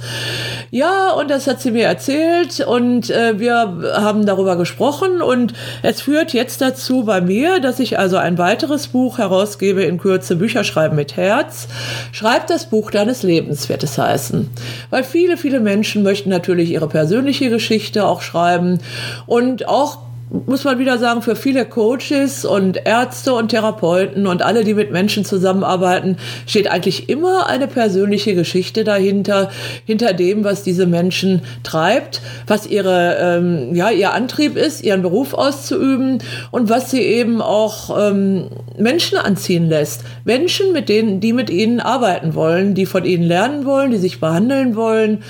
Ja, 0.71 1.11
und 1.11 1.29
das 1.29 1.49
hat 1.49 1.61
sie 1.61 1.73
mir 1.73 1.87
erzählt 1.87 2.61
und 2.61 3.11
äh, 3.11 3.40
wir 3.40 3.83
haben 3.95 4.27
darüber 4.27 4.55
gesprochen 4.55 5.23
und 5.23 5.55
es 5.83 6.03
führt 6.03 6.33
jetzt 6.35 6.61
dazu 6.61 7.03
bei 7.03 7.21
mir, 7.21 7.59
dass 7.59 7.81
ich 7.81 7.99
also 7.99 8.16
ein 8.16 8.38
weiteres 8.38 8.87
Buch 8.88 9.19
herausgebe 9.19 9.83
in 9.83 9.99
Kürze 9.99 10.37
Bücher 10.37 10.62
schreiben 10.62 10.95
mit 10.95 11.16
Herz. 11.16 11.66
Schreib 12.12 12.47
das 12.47 12.66
Buch 12.66 12.93
deines 12.93 13.25
Lebens, 13.25 13.69
wird 13.69 13.83
es 13.83 13.99
heißen 13.99 14.20
lassen. 14.21 14.51
Weil 14.91 15.05
viele, 15.05 15.37
viele 15.37 15.61
Menschen 15.61 16.03
möchten 16.03 16.29
natürlich 16.29 16.71
ihre 16.71 16.89
persönliche 16.89 17.49
Geschichte 17.49 18.05
auch 18.05 18.21
schreiben 18.21 18.79
und 19.27 19.67
auch 19.67 19.99
muss 20.31 20.62
man 20.62 20.79
wieder 20.79 20.99
sagen, 20.99 21.23
für 21.23 21.35
viele 21.35 21.64
Coaches 21.64 22.45
und 22.45 22.87
Ärzte 22.87 23.35
und 23.35 23.49
Therapeuten 23.49 24.29
und 24.29 24.43
alle, 24.43 24.62
die 24.62 24.75
mit 24.75 24.93
Menschen 24.93 25.25
zusammenarbeiten, 25.25 26.16
steht 26.47 26.71
eigentlich 26.71 27.09
immer 27.09 27.49
eine 27.49 27.66
persönliche 27.66 28.35
Geschichte 28.35 28.85
dahinter, 28.85 29.51
hinter 29.87 30.12
dem, 30.12 30.45
was 30.45 30.62
diese 30.62 30.87
Menschen 30.87 31.43
treibt, 31.64 32.21
was 32.47 32.66
ihre, 32.66 33.16
ähm, 33.21 33.75
ja, 33.75 33.90
ihr 33.90 34.12
Antrieb 34.12 34.57
ist, 34.57 34.85
ihren 34.85 35.03
Beruf 35.03 35.35
auszuüben 35.35 36.19
und 36.53 36.69
was 36.69 36.93
sie 36.93 37.03
eben 37.03 37.43
auch 37.43 37.99
ähm, 37.99 38.51
Menschen 38.79 39.19
anziehen 39.19 39.69
lässt. 39.69 40.05
Menschen, 40.25 40.73
mit 40.73 40.88
denen, 40.88 41.21
die 41.21 41.33
mit 41.33 41.51
ihnen 41.51 41.81
arbeiten 41.81 42.35
wollen, 42.37 42.75
die 42.75 42.87
von 42.87 43.05
ihnen 43.05 43.25
lernen 43.25 43.64
wollen, 43.64 43.90
die 43.90 43.99
sich 43.99 44.21
behandeln 44.21 44.77
wollen 44.77 45.25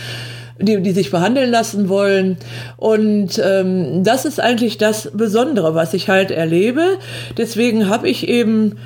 die, 0.60 0.80
die 0.80 0.92
sich 0.92 1.10
behandeln 1.10 1.50
lassen 1.50 1.88
wollen. 1.88 2.36
Und 2.76 3.40
ähm, 3.44 4.04
das 4.04 4.24
ist 4.24 4.40
eigentlich 4.40 4.78
das 4.78 5.10
Besondere, 5.12 5.74
was 5.74 5.94
ich 5.94 6.08
halt 6.08 6.30
erlebe. 6.30 6.98
Deswegen 7.36 7.88
habe 7.88 8.08
ich 8.08 8.28
eben 8.28 8.76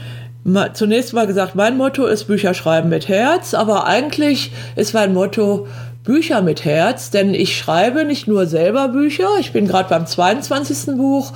mal, 0.44 0.72
zunächst 0.74 1.12
mal 1.12 1.26
gesagt, 1.26 1.54
mein 1.54 1.76
Motto 1.76 2.06
ist 2.06 2.24
Bücher 2.24 2.54
schreiben 2.54 2.88
mit 2.88 3.08
Herz, 3.08 3.54
aber 3.54 3.86
eigentlich 3.86 4.52
ist 4.76 4.94
mein 4.94 5.12
Motto 5.12 5.66
Bücher 6.04 6.42
mit 6.42 6.66
Herz, 6.66 7.10
denn 7.10 7.32
ich 7.32 7.56
schreibe 7.56 8.04
nicht 8.04 8.28
nur 8.28 8.44
selber 8.44 8.88
Bücher, 8.88 9.26
ich 9.40 9.52
bin 9.52 9.66
gerade 9.66 9.88
beim 9.88 10.06
22. 10.06 10.96
Buch, 10.98 11.32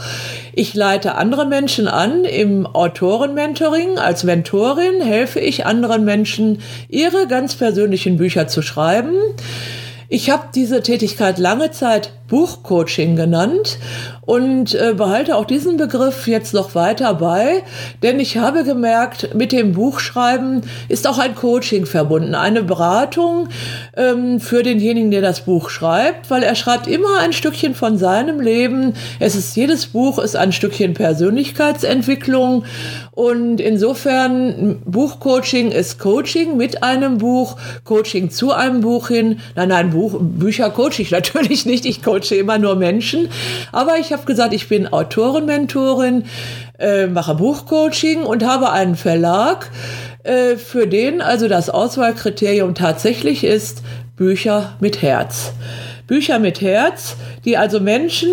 ich 0.53 0.75
leite 0.75 1.15
andere 1.15 1.47
Menschen 1.47 1.89
an 1.89 2.25
im 2.25 2.67
Autorenmentoring. 2.67 3.99
Als 3.99 4.25
Mentorin 4.25 5.01
helfe 5.01 5.41
ich 5.41 5.65
anderen 5.65 6.05
Menschen, 6.05 6.61
ihre 6.91 7.27
ganz 7.29 7.55
persönlichen 7.55 8.19
Bücher 8.19 8.47
zu 8.47 8.61
schreiben. 8.61 9.15
Ich 10.11 10.31
habe 10.31 10.49
diese 10.55 10.83
Tätigkeit 10.83 11.39
lange 11.39 11.71
Zeit 11.71 12.13
Buchcoaching 12.29 13.17
genannt 13.17 13.79
und 14.29 14.75
äh, 14.75 14.93
behalte 14.95 15.37
auch 15.37 15.47
diesen 15.47 15.79
Begriff 15.79 16.29
jetzt 16.29 16.53
noch 16.53 16.75
weiter 16.75 17.15
bei, 17.15 17.63
denn 18.03 18.21
ich 18.21 18.37
habe 18.37 18.63
gemerkt, 18.63 19.35
mit 19.35 19.53
dem 19.53 19.73
Buchschreiben 19.73 20.61
ist 20.89 21.07
auch 21.07 21.19
ein 21.19 21.35
Coaching 21.35 21.87
verbunden, 21.87 22.35
eine 22.35 22.63
Beratung 22.63 23.49
ähm, 23.97 24.39
für 24.39 24.63
denjenigen, 24.63 25.11
der 25.11 25.23
das 25.23 25.41
Buch 25.41 25.71
schreibt, 25.71 26.31
weil 26.31 26.43
er 26.43 26.55
schreibt 26.55 26.87
immer 26.87 27.21
ein 27.21 27.33
Stückchen 27.33 27.75
von 27.75 27.97
seinem 27.97 28.41
Leben. 28.41 28.93
Es 29.19 29.35
ist 29.35 29.57
jedes 29.57 29.87
Buch 29.87 30.19
ist 30.19 30.37
ein 30.37 30.53
Stückchen 30.53 30.93
Persönlichkeitsentwicklung 30.93 32.65
und 33.13 33.61
insofern 33.61 34.81
Buchcoaching 34.85 35.71
ist 35.71 35.99
Coaching 35.99 36.57
mit 36.57 36.83
einem 36.83 37.19
Buch, 37.19 37.57
Coaching 37.85 38.31
zu 38.31 38.53
einem 38.53 38.83
Buch 38.83 39.09
hin. 39.09 39.41
Nein, 39.57 39.71
nein, 39.71 39.91
Buch, 39.91 40.19
Bücher 40.21 40.71
coache 40.71 41.01
ich 41.01 41.11
natürlich 41.13 41.65
nicht. 41.67 41.87
Ich 41.87 42.03
coache 42.03 42.18
immer 42.37 42.59
nur 42.59 42.77
Menschen. 42.77 43.29
Aber 43.73 43.99
ich 43.99 44.13
habe 44.13 44.25
gesagt, 44.25 44.53
ich 44.53 44.69
bin 44.69 44.87
Autorin, 44.93 45.47
Mentorin, 45.47 46.25
äh, 46.79 47.07
mache 47.07 47.35
Buchcoaching 47.35 48.23
und 48.23 48.45
habe 48.45 48.71
einen 48.71 48.97
Verlag, 48.97 49.71
äh, 50.25 50.57
für 50.57 50.87
den 50.87 51.21
also 51.21 51.49
das 51.49 51.71
Auswahlkriterium 51.71 52.75
tatsächlich 52.75 53.45
ist 53.45 53.83
Bücher 54.17 54.77
mit 54.81 55.03
Herz. 55.03 55.53
Bücher 56.07 56.39
mit 56.39 56.61
Herz, 56.61 57.17
die 57.45 57.57
also 57.57 57.81
Menschen 57.81 58.31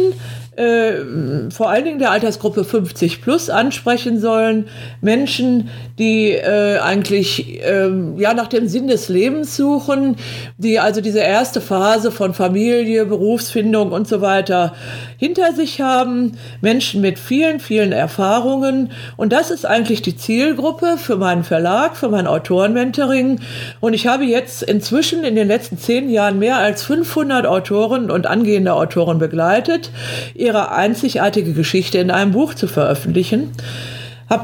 äh, 0.56 1.50
vor 1.52 1.69
allen 1.69 1.84
Dingen 1.84 2.00
der 2.00 2.12
Altersgruppe 2.12 2.63
50 2.63 3.21
plus 3.21 3.50
ansprechen 3.50 4.19
sollen. 4.19 4.67
Menschen, 5.02 5.69
die 5.97 6.31
äh, 6.31 6.79
eigentlich 6.79 7.62
äh, 7.63 7.89
ja 8.17 8.34
nach 8.34 8.47
dem 8.47 8.67
Sinn 8.67 8.88
des 8.88 9.08
Lebens 9.08 9.55
suchen, 9.55 10.17
die 10.58 10.79
also 10.79 10.99
diese 10.99 11.19
erste 11.19 11.62
Phase 11.62 12.12
von 12.12 12.34
Familie, 12.34 13.05
Berufsfindung 13.05 13.91
und 13.91 14.08
so 14.08 14.19
weiter 14.19 14.73
hinter 15.17 15.53
sich 15.53 15.79
haben. 15.79 16.34
Menschen 16.62 17.01
mit 17.01 17.17
vielen, 17.17 17.60
vielen 17.60 17.93
Erfahrungen. 17.93 18.91
Und 19.15 19.31
das 19.31 19.51
ist 19.51 19.65
eigentlich 19.65 20.01
die 20.01 20.17
Zielgruppe 20.17 20.97
für 20.97 21.15
meinen 21.15 21.43
Verlag, 21.43 21.95
für 21.95 22.10
mein 22.10 22.27
Autorenmentoring. 22.27 23.39
Und 23.79 23.93
ich 23.93 24.08
habe 24.08 24.25
jetzt 24.25 24.63
inzwischen 24.63 25.23
in 25.23 25.36
den 25.36 25.47
letzten 25.47 25.77
zehn 25.77 26.10
Jahren 26.10 26.39
mehr 26.39 26.58
als 26.58 26.84
500 26.84 27.45
Autoren 27.45 28.12
und 28.12 28.27
angehende 28.27 28.73
Autoren 28.73 29.17
begleitet 29.17 29.91
ihre 30.34 30.71
einzigartige 30.71 31.53
Geschichte 31.53 31.99
in 31.99 32.12
einem 32.12 32.31
Buch 32.31 32.53
zu 32.53 32.67
veröffentlichen. 32.67 33.51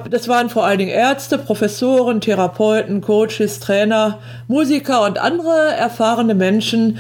Das 0.10 0.28
waren 0.28 0.50
vor 0.50 0.66
allen 0.66 0.78
Dingen 0.78 0.92
Ärzte, 0.92 1.38
Professoren, 1.38 2.22
Therapeuten, 2.22 3.02
Coaches, 3.02 3.60
Trainer, 3.60 4.20
Musiker 4.48 5.04
und 5.06 5.18
andere 5.18 5.74
erfahrene 5.76 6.36
Menschen, 6.36 7.00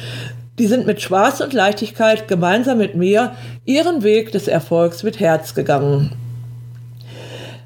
die 0.58 0.68
sind 0.68 0.86
mit 0.86 1.02
Spaß 1.02 1.42
und 1.42 1.54
Leichtigkeit 1.54 2.28
gemeinsam 2.28 2.78
mit 2.78 2.96
mir 2.96 3.36
ihren 3.66 4.04
Weg 4.04 4.32
des 4.32 4.48
Erfolgs 4.48 5.04
mit 5.04 5.20
Herz 5.20 5.54
gegangen. 5.54 6.12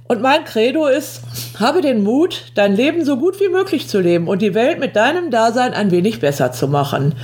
Und 0.08 0.21
mein 0.21 0.45
Credo 0.45 0.86
ist, 0.86 1.23
habe 1.60 1.82
den 1.82 2.04
Mut, 2.04 2.51
dein 2.54 2.75
Leben 2.75 3.04
so 3.04 3.17
gut 3.17 3.39
wie 3.39 3.49
möglich 3.49 3.88
zu 3.88 3.99
leben 3.99 4.28
und 4.28 4.41
die 4.41 4.54
Welt 4.54 4.80
mit 4.80 4.95
deinem 4.95 5.32
Dasein 5.32 5.73
ein 5.73 5.89
wenig 5.89 6.19
besser 6.19 6.51
zu 6.51 6.67
machen. 6.67 7.15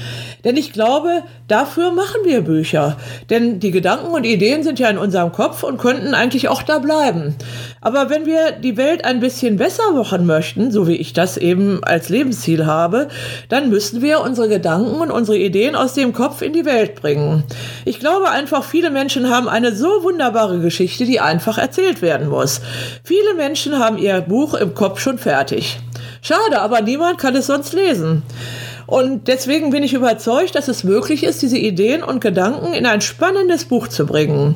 Denn 0.44 0.58
ich 0.58 0.74
glaube, 0.74 1.24
dafür 1.48 1.92
machen 1.92 2.22
wir 2.24 2.42
Bücher. 2.42 2.98
Denn 3.30 3.60
die 3.60 3.72
Gedanken 3.72 4.14
und 4.14 4.24
Ideen 4.24 4.64
sind 4.64 4.80
ja 4.80 4.90
in 4.90 4.98
unserem 4.98 5.32
Kopf 5.32 5.64
und 5.64 5.78
könnten 5.78 6.14
eigentlich 6.14 6.50
auch 6.50 6.64
da 6.64 6.80
bleiben. 6.80 7.36
Aber 7.82 8.10
wenn 8.10 8.26
wir 8.26 8.52
die 8.52 8.78
Welt 8.78 9.06
ein 9.06 9.20
bisschen 9.20 9.58
besser 9.58 9.92
machen 9.92 10.26
möchten, 10.26 10.72
so 10.72 10.88
wie 10.88 10.96
ich 10.96 11.14
das 11.14 11.38
eben 11.38 11.84
als 11.84 12.10
Lebensziel 12.10 12.66
habe, 12.66 13.08
dann 13.50 13.70
müssen 13.70 14.02
wir 14.02 14.22
unsere 14.22 14.50
Gedanken 14.50 14.96
und 14.96 15.12
unsere 15.12 15.38
Ideen 15.38 15.76
aus 15.76 15.94
dem 15.94 16.14
Kopf 16.14 16.42
in 16.42 16.54
die 16.54 16.66
Welt 16.66 16.96
bringen. 16.96 17.44
Ich 17.86 18.00
glaube 18.00 18.30
einfach, 18.30 18.64
viele 18.64 18.90
Menschen 18.90 19.30
haben 19.30 19.50
eine 19.50 19.76
so 19.76 20.04
wunderbare 20.04 20.60
Geschichte, 20.60 21.06
die 21.06 21.20
einfach 21.20 21.58
erzählt 21.58 22.02
werden 22.02 22.30
muss. 22.30 22.62
Viele 23.04 23.34
Menschen 23.36 23.80
haben 23.80 23.98
ihr 23.98 24.22
Buch 24.22 24.54
im 24.54 24.74
Kopf 24.74 25.00
schon 25.00 25.18
fertig. 25.18 25.80
Schade, 26.22 26.62
aber 26.62 26.82
niemand 26.82 27.18
kann 27.18 27.36
es 27.36 27.48
sonst 27.48 27.74
lesen. 27.74 28.24
Und 28.88 29.28
deswegen 29.28 29.72
bin 29.72 29.84
ich 29.84 29.94
überzeugt, 29.94 30.56
dass 30.56 30.68
es 30.68 30.84
möglich 30.84 31.24
ist, 31.24 31.42
diese 31.42 31.58
Ideen 31.58 32.04
und 32.04 32.22
Gedanken 32.22 32.74
in 32.74 32.86
ein 32.86 33.02
spannendes 33.02 33.66
Buch 33.66 33.88
zu 33.88 34.06
bringen 34.06 34.56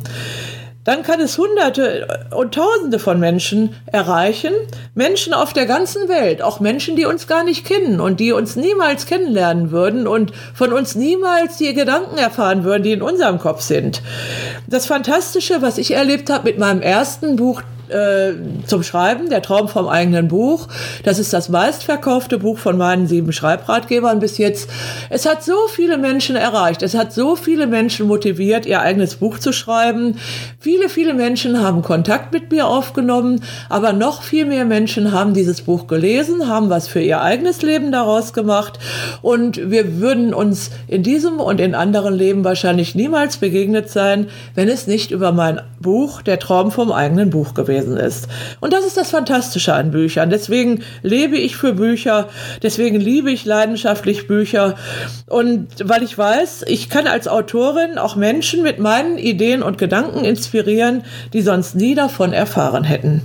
dann 0.85 1.01
kann 1.01 1.19
es 1.19 1.37
Hunderte 1.37 2.29
und 2.33 2.53
Tausende 2.53 2.99
von 2.99 3.19
Menschen 3.19 3.75
erreichen. 3.87 4.53
Menschen 4.93 5.33
auf 5.33 5.51
der 5.51 5.65
ganzen 5.65 6.07
Welt, 6.07 6.43
auch 6.43 6.59
Menschen, 6.59 6.95
die 6.95 7.05
uns 7.05 7.27
gar 7.27 7.43
nicht 7.43 7.65
kennen 7.65 7.99
und 7.99 8.19
die 8.19 8.31
uns 8.31 8.55
niemals 8.55 9.07
kennenlernen 9.07 9.71
würden 9.71 10.07
und 10.07 10.31
von 10.53 10.71
uns 10.71 10.93
niemals 10.93 11.57
die 11.57 11.73
Gedanken 11.73 12.17
erfahren 12.17 12.63
würden, 12.63 12.83
die 12.83 12.91
in 12.91 13.01
unserem 13.01 13.39
Kopf 13.39 13.61
sind. 13.61 14.03
Das 14.67 14.85
Fantastische, 14.85 15.63
was 15.63 15.79
ich 15.79 15.91
erlebt 15.91 16.29
habe 16.29 16.45
mit 16.45 16.59
meinem 16.59 16.83
ersten 16.83 17.35
Buch, 17.35 17.63
äh, 17.89 18.33
zum 18.65 18.83
Schreiben, 18.83 19.29
der 19.29 19.41
Traum 19.41 19.67
vom 19.67 19.87
eigenen 19.87 20.27
Buch. 20.27 20.67
Das 21.03 21.19
ist 21.19 21.33
das 21.33 21.49
meistverkaufte 21.49 22.39
Buch 22.39 22.57
von 22.57 22.77
meinen 22.77 23.07
sieben 23.07 23.31
Schreibratgebern 23.31 24.19
bis 24.19 24.37
jetzt. 24.37 24.69
Es 25.09 25.25
hat 25.25 25.43
so 25.43 25.67
viele 25.69 25.97
Menschen 25.97 26.35
erreicht. 26.35 26.81
Es 26.81 26.95
hat 26.95 27.13
so 27.13 27.35
viele 27.35 27.67
Menschen 27.67 28.07
motiviert, 28.07 28.65
ihr 28.65 28.81
eigenes 28.81 29.15
Buch 29.15 29.39
zu 29.39 29.51
schreiben. 29.51 30.17
Viele, 30.59 30.89
viele 30.89 31.13
Menschen 31.13 31.61
haben 31.61 31.81
Kontakt 31.81 32.33
mit 32.33 32.51
mir 32.51 32.67
aufgenommen, 32.67 33.41
aber 33.69 33.93
noch 33.93 34.23
viel 34.23 34.45
mehr 34.45 34.65
Menschen 34.65 35.11
haben 35.11 35.33
dieses 35.33 35.61
Buch 35.61 35.87
gelesen, 35.87 36.47
haben 36.47 36.69
was 36.69 36.87
für 36.87 37.01
ihr 37.01 37.21
eigenes 37.21 37.61
Leben 37.61 37.91
daraus 37.91 38.33
gemacht 38.33 38.79
und 39.21 39.69
wir 39.69 39.99
würden 39.99 40.33
uns 40.33 40.71
in 40.87 41.03
diesem 41.03 41.39
und 41.39 41.59
in 41.59 41.75
anderen 41.75 42.13
Leben 42.13 42.43
wahrscheinlich 42.43 42.95
niemals 42.95 43.37
begegnet 43.37 43.89
sein, 43.89 44.27
wenn 44.55 44.69
es 44.69 44.87
nicht 44.87 45.11
über 45.11 45.31
mein 45.31 45.61
Buch, 45.79 46.21
der 46.21 46.39
Traum 46.39 46.71
vom 46.71 46.91
eigenen 46.91 47.29
Buch 47.29 47.53
gewesen 47.53 47.74
gewesen 47.75 47.97
ist. 47.97 48.27
Und 48.59 48.73
das 48.73 48.85
ist 48.85 48.97
das 48.97 49.11
Fantastische 49.11 49.73
an 49.73 49.91
Büchern. 49.91 50.29
Deswegen 50.29 50.83
lebe 51.01 51.37
ich 51.37 51.55
für 51.55 51.73
Bücher, 51.73 52.29
deswegen 52.63 52.99
liebe 52.99 53.31
ich 53.31 53.45
leidenschaftlich 53.45 54.27
Bücher. 54.27 54.75
Und 55.27 55.67
weil 55.83 56.03
ich 56.03 56.17
weiß, 56.17 56.65
ich 56.67 56.89
kann 56.89 57.07
als 57.07 57.27
Autorin 57.27 57.97
auch 57.97 58.15
Menschen 58.15 58.63
mit 58.63 58.79
meinen 58.79 59.17
Ideen 59.17 59.63
und 59.63 59.77
Gedanken 59.77 60.23
inspirieren, 60.23 61.03
die 61.33 61.41
sonst 61.41 61.75
nie 61.75 61.95
davon 61.95 62.33
erfahren 62.33 62.83
hätten. 62.83 63.21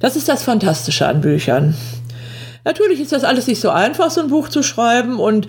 Das 0.00 0.16
ist 0.16 0.28
das 0.28 0.42
Fantastische 0.42 1.06
an 1.06 1.20
Büchern. 1.20 1.74
Natürlich 2.64 3.00
ist 3.00 3.12
das 3.12 3.24
alles 3.24 3.46
nicht 3.46 3.60
so 3.60 3.68
einfach, 3.68 4.10
so 4.10 4.22
ein 4.22 4.28
Buch 4.28 4.48
zu 4.48 4.62
schreiben. 4.62 5.20
Und 5.20 5.48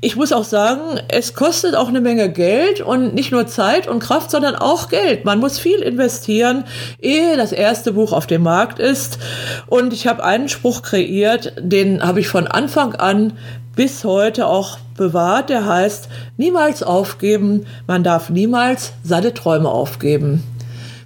ich 0.00 0.14
muss 0.14 0.32
auch 0.32 0.44
sagen, 0.44 1.00
es 1.08 1.34
kostet 1.34 1.74
auch 1.74 1.88
eine 1.88 2.00
Menge 2.00 2.30
Geld 2.30 2.80
und 2.80 3.14
nicht 3.14 3.32
nur 3.32 3.48
Zeit 3.48 3.88
und 3.88 3.98
Kraft, 3.98 4.30
sondern 4.30 4.54
auch 4.54 4.88
Geld. 4.88 5.24
Man 5.24 5.40
muss 5.40 5.58
viel 5.58 5.80
investieren, 5.80 6.64
ehe 7.00 7.36
das 7.36 7.50
erste 7.50 7.92
Buch 7.92 8.12
auf 8.12 8.28
dem 8.28 8.42
Markt 8.42 8.78
ist. 8.78 9.18
Und 9.66 9.92
ich 9.92 10.06
habe 10.06 10.24
einen 10.24 10.48
Spruch 10.48 10.82
kreiert, 10.82 11.52
den 11.58 12.02
habe 12.02 12.20
ich 12.20 12.28
von 12.28 12.46
Anfang 12.46 12.94
an 12.94 13.32
bis 13.74 14.04
heute 14.04 14.46
auch 14.46 14.78
bewahrt. 14.96 15.50
Der 15.50 15.66
heißt, 15.66 16.08
niemals 16.36 16.82
aufgeben, 16.82 17.66
man 17.86 18.04
darf 18.04 18.30
niemals 18.30 18.92
seine 19.02 19.34
Träume 19.34 19.68
aufgeben. 19.68 20.44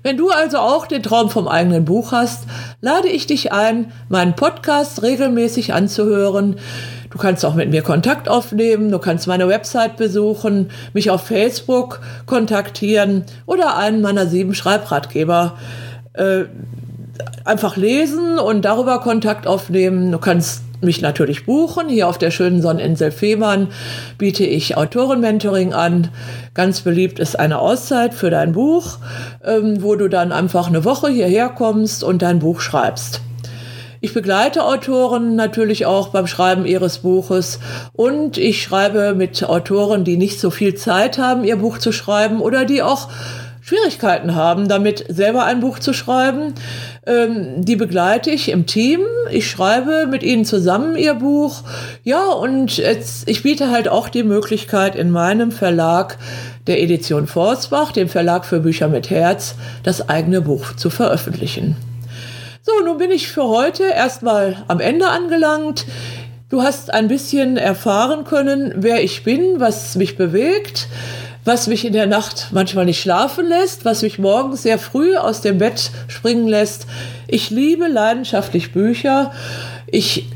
Wenn 0.07 0.17
du 0.17 0.31
also 0.31 0.59
auch 0.59 0.87
den 0.87 1.03
Traum 1.03 1.31
vom 1.31 1.49
eigenen 1.49 1.85
Buch 1.85 2.13
hast, 2.13 2.45
lade 2.81 3.09
ich 3.09 3.27
dich 3.27 3.53
ein, 3.53 3.91
meinen 4.09 4.37
Podcast 4.37 5.03
regelmäßig 5.03 5.75
anzuhören. 5.75 6.61
Du 7.11 7.19
kannst 7.19 7.45
auch 7.45 7.57
mit 7.57 7.71
mir 7.71 7.83
Kontakt 7.83 8.29
aufnehmen, 8.29 8.93
du 8.93 9.01
kannst 9.01 9.27
meine 9.27 9.49
Website 9.49 9.97
besuchen, 9.97 10.71
mich 10.93 11.11
auf 11.11 11.27
Facebook 11.27 12.03
kontaktieren 12.25 13.25
oder 13.47 13.77
einen 13.79 14.01
meiner 14.01 14.29
sieben 14.29 14.55
Schreibratgeber 14.55 15.59
äh, 16.13 16.45
einfach 17.45 17.77
lesen 17.77 18.39
und 18.39 18.65
darüber 18.65 19.01
Kontakt 19.01 19.49
aufnehmen. 19.49 20.13
Du 20.13 20.19
kannst 20.19 20.63
mich 20.81 21.01
natürlich 21.01 21.47
buchen. 21.47 21.89
Hier 21.89 22.09
auf 22.09 22.19
der 22.19 22.31
schönen 22.31 22.63
Sonneninsel 22.63 23.11
Fehmarn 23.11 23.69
biete 24.19 24.45
ich 24.45 24.77
Autorenmentoring 24.77 25.73
an. 25.73 26.09
Ganz 26.55 26.81
beliebt 26.81 27.19
ist 27.19 27.39
eine 27.39 27.59
Auszeit 27.59 28.15
für 28.15 28.31
dein 28.31 28.53
Buch, 28.53 28.99
ähm, 29.45 29.83
wo 29.83 29.97
du 29.97 30.09
dann 30.09 30.33
einfach 30.33 30.69
eine 30.69 30.85
Woche 30.85 31.09
hierher 31.09 31.49
kommst 31.49 32.05
und 32.05 32.23
dein 32.23 32.39
Buch 32.39 32.61
schreibst. 32.61 33.21
Ich 34.01 34.13
begleite 34.13 34.65
Autoren 34.65 35.37
natürlich 35.37 35.87
auch 35.87 36.09
beim 36.09 36.27
Schreiben 36.27 36.67
ihres 36.67 36.99
Buches 36.99 37.59
und 37.93 38.37
ich 38.37 38.63
schreibe 38.63 39.15
mit 39.15 39.43
Autoren, 39.43 40.05
die 40.05 40.17
nicht 40.17 40.39
so 40.39 40.51
viel 40.51 40.75
Zeit 40.75 41.19
haben, 41.19 41.45
ihr 41.45 41.57
Buch 41.57 41.79
zu 41.79 41.93
schreiben 41.93 42.41
oder 42.41 42.67
die 42.67 42.83
auch 42.83 43.09
Schwierigkeiten 43.67 44.37
haben, 44.37 44.69
damit 44.69 45.07
selber 45.09 45.43
ein 45.43 45.59
Buch 45.59 45.81
zu 45.81 45.93
schreiben. 45.93 46.55
Ähm, 47.05 47.65
die 47.65 47.75
begleite 47.75 48.31
ich 48.31 48.49
im 48.49 48.67
Team. 48.67 49.01
Ich 49.33 49.51
schreibe 49.51 50.07
mit 50.09 50.23
ihnen 50.23 50.45
zusammen 50.45 50.95
ihr 50.95 51.15
Buch. 51.15 51.65
Ja, 52.05 52.29
und 52.29 52.77
jetzt, 52.77 53.29
ich 53.29 53.43
biete 53.43 53.73
halt 53.73 53.89
auch 53.89 54.09
die 54.09 54.23
Möglichkeit 54.23 54.95
in 54.95 55.11
meinem 55.11 55.51
Verlag 55.51 56.17
der 56.69 56.81
Edition 56.81 57.27
Forsbach, 57.27 57.91
dem 57.91 58.09
Verlag 58.09 58.45
für 58.45 58.61
Bücher 58.61 58.87
mit 58.87 59.11
Herz, 59.11 59.57
das 59.83 60.09
eigene 60.09 60.43
Buch 60.43 60.77
zu 60.77 60.89
veröffentlichen. 60.89 61.75
So, 62.63 62.73
nun 62.85 62.99
bin 62.99 63.11
ich 63.11 63.27
für 63.27 63.49
heute 63.49 63.83
erstmal 63.83 64.63
am 64.69 64.79
Ende 64.79 65.09
angelangt. 65.09 65.87
Du 66.51 66.63
hast 66.63 66.95
ein 66.95 67.09
bisschen 67.09 67.57
erfahren 67.57 68.23
können, 68.23 68.75
wer 68.77 69.03
ich 69.03 69.25
bin, 69.25 69.59
was 69.59 69.97
mich 69.97 70.17
bewegt 70.17 70.87
was 71.47 71.69
mich 71.69 71.85
in 71.85 71.93
der 71.93 72.07
Nacht 72.07 72.49
manchmal 72.51 72.85
nicht 72.85 73.01
schlafen 73.01 73.47
lässt, 73.49 73.85
was 73.85 74.03
mich 74.03 74.19
morgens 74.19 74.65
sehr 74.65 74.79
früh 74.79 75.17
aus 75.17 75.41
dem 75.41 75.59
Bett 75.59 75.91
springen 76.09 76.49
lässt. 76.49 76.87
Ich 77.29 77.51
liebe 77.51 77.87
leidenschaftlich 77.87 78.73
Bücher. 78.73 79.31
Ich 79.87 80.27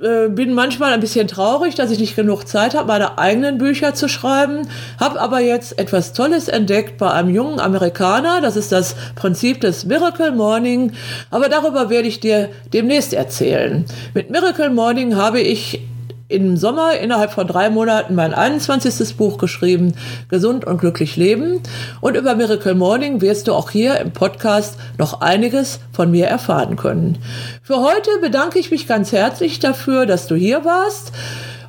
äh, 0.00 0.28
bin 0.30 0.54
manchmal 0.54 0.94
ein 0.94 1.00
bisschen 1.00 1.28
traurig, 1.28 1.74
dass 1.74 1.90
ich 1.90 1.98
nicht 1.98 2.16
genug 2.16 2.48
Zeit 2.48 2.74
habe, 2.74 2.88
meine 2.88 3.18
eigenen 3.18 3.58
Bücher 3.58 3.92
zu 3.92 4.08
schreiben, 4.08 4.66
habe 4.98 5.20
aber 5.20 5.40
jetzt 5.40 5.78
etwas 5.78 6.14
Tolles 6.14 6.48
entdeckt 6.48 6.96
bei 6.96 7.10
einem 7.10 7.28
jungen 7.28 7.60
Amerikaner. 7.60 8.40
Das 8.40 8.56
ist 8.56 8.72
das 8.72 8.96
Prinzip 9.14 9.60
des 9.60 9.84
Miracle 9.84 10.32
Morning. 10.32 10.92
Aber 11.30 11.50
darüber 11.50 11.90
werde 11.90 12.08
ich 12.08 12.20
dir 12.20 12.48
demnächst 12.72 13.12
erzählen. 13.12 13.84
Mit 14.14 14.30
Miracle 14.30 14.70
Morning 14.70 15.16
habe 15.16 15.40
ich 15.40 15.80
im 16.28 16.56
Sommer 16.56 16.98
innerhalb 16.98 17.30
von 17.30 17.46
drei 17.46 17.70
Monaten 17.70 18.14
mein 18.14 18.34
21. 18.34 19.16
Buch 19.16 19.38
geschrieben, 19.38 19.94
Gesund 20.28 20.64
und 20.64 20.78
glücklich 20.78 21.16
leben. 21.16 21.60
Und 22.00 22.16
über 22.16 22.34
Miracle 22.34 22.74
Morning 22.74 23.20
wirst 23.20 23.46
du 23.46 23.54
auch 23.54 23.70
hier 23.70 24.00
im 24.00 24.12
Podcast 24.12 24.76
noch 24.98 25.20
einiges 25.20 25.80
von 25.92 26.10
mir 26.10 26.26
erfahren 26.26 26.76
können. 26.76 27.18
Für 27.62 27.76
heute 27.76 28.10
bedanke 28.20 28.58
ich 28.58 28.70
mich 28.70 28.88
ganz 28.88 29.12
herzlich 29.12 29.60
dafür, 29.60 30.06
dass 30.06 30.26
du 30.26 30.34
hier 30.34 30.64
warst. 30.64 31.12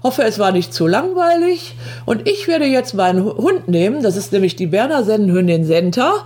Hoffe, 0.02 0.24
es 0.24 0.39
war 0.39 0.52
nicht 0.52 0.74
zu 0.74 0.88
langweilig. 0.88 1.76
Und 2.06 2.28
ich 2.28 2.48
werde 2.48 2.65
jetzt 2.65 2.93
meinen 2.93 3.26
Hund 3.26 3.67
nehmen. 3.67 4.02
Das 4.02 4.15
ist 4.15 4.32
nämlich 4.32 4.56
die 4.56 4.67
Berner 4.67 5.04
Sennenhündin 5.04 5.65
Senta. 5.65 6.26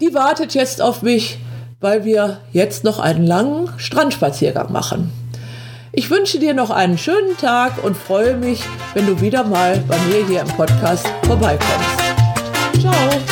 Die 0.00 0.14
wartet 0.14 0.54
jetzt 0.54 0.82
auf 0.82 1.02
mich, 1.02 1.38
weil 1.80 2.04
wir 2.04 2.38
jetzt 2.52 2.82
noch 2.82 2.98
einen 2.98 3.26
langen 3.26 3.68
Strandspaziergang 3.76 4.72
machen. 4.72 5.21
Ich 5.94 6.08
wünsche 6.08 6.38
dir 6.38 6.54
noch 6.54 6.70
einen 6.70 6.96
schönen 6.96 7.36
Tag 7.36 7.84
und 7.84 7.98
freue 7.98 8.34
mich, 8.34 8.64
wenn 8.94 9.06
du 9.06 9.20
wieder 9.20 9.44
mal 9.44 9.76
bei 9.86 9.98
mir 10.08 10.26
hier 10.26 10.40
im 10.40 10.48
Podcast 10.48 11.06
vorbeikommst. 11.26 12.00
Ciao! 12.80 13.31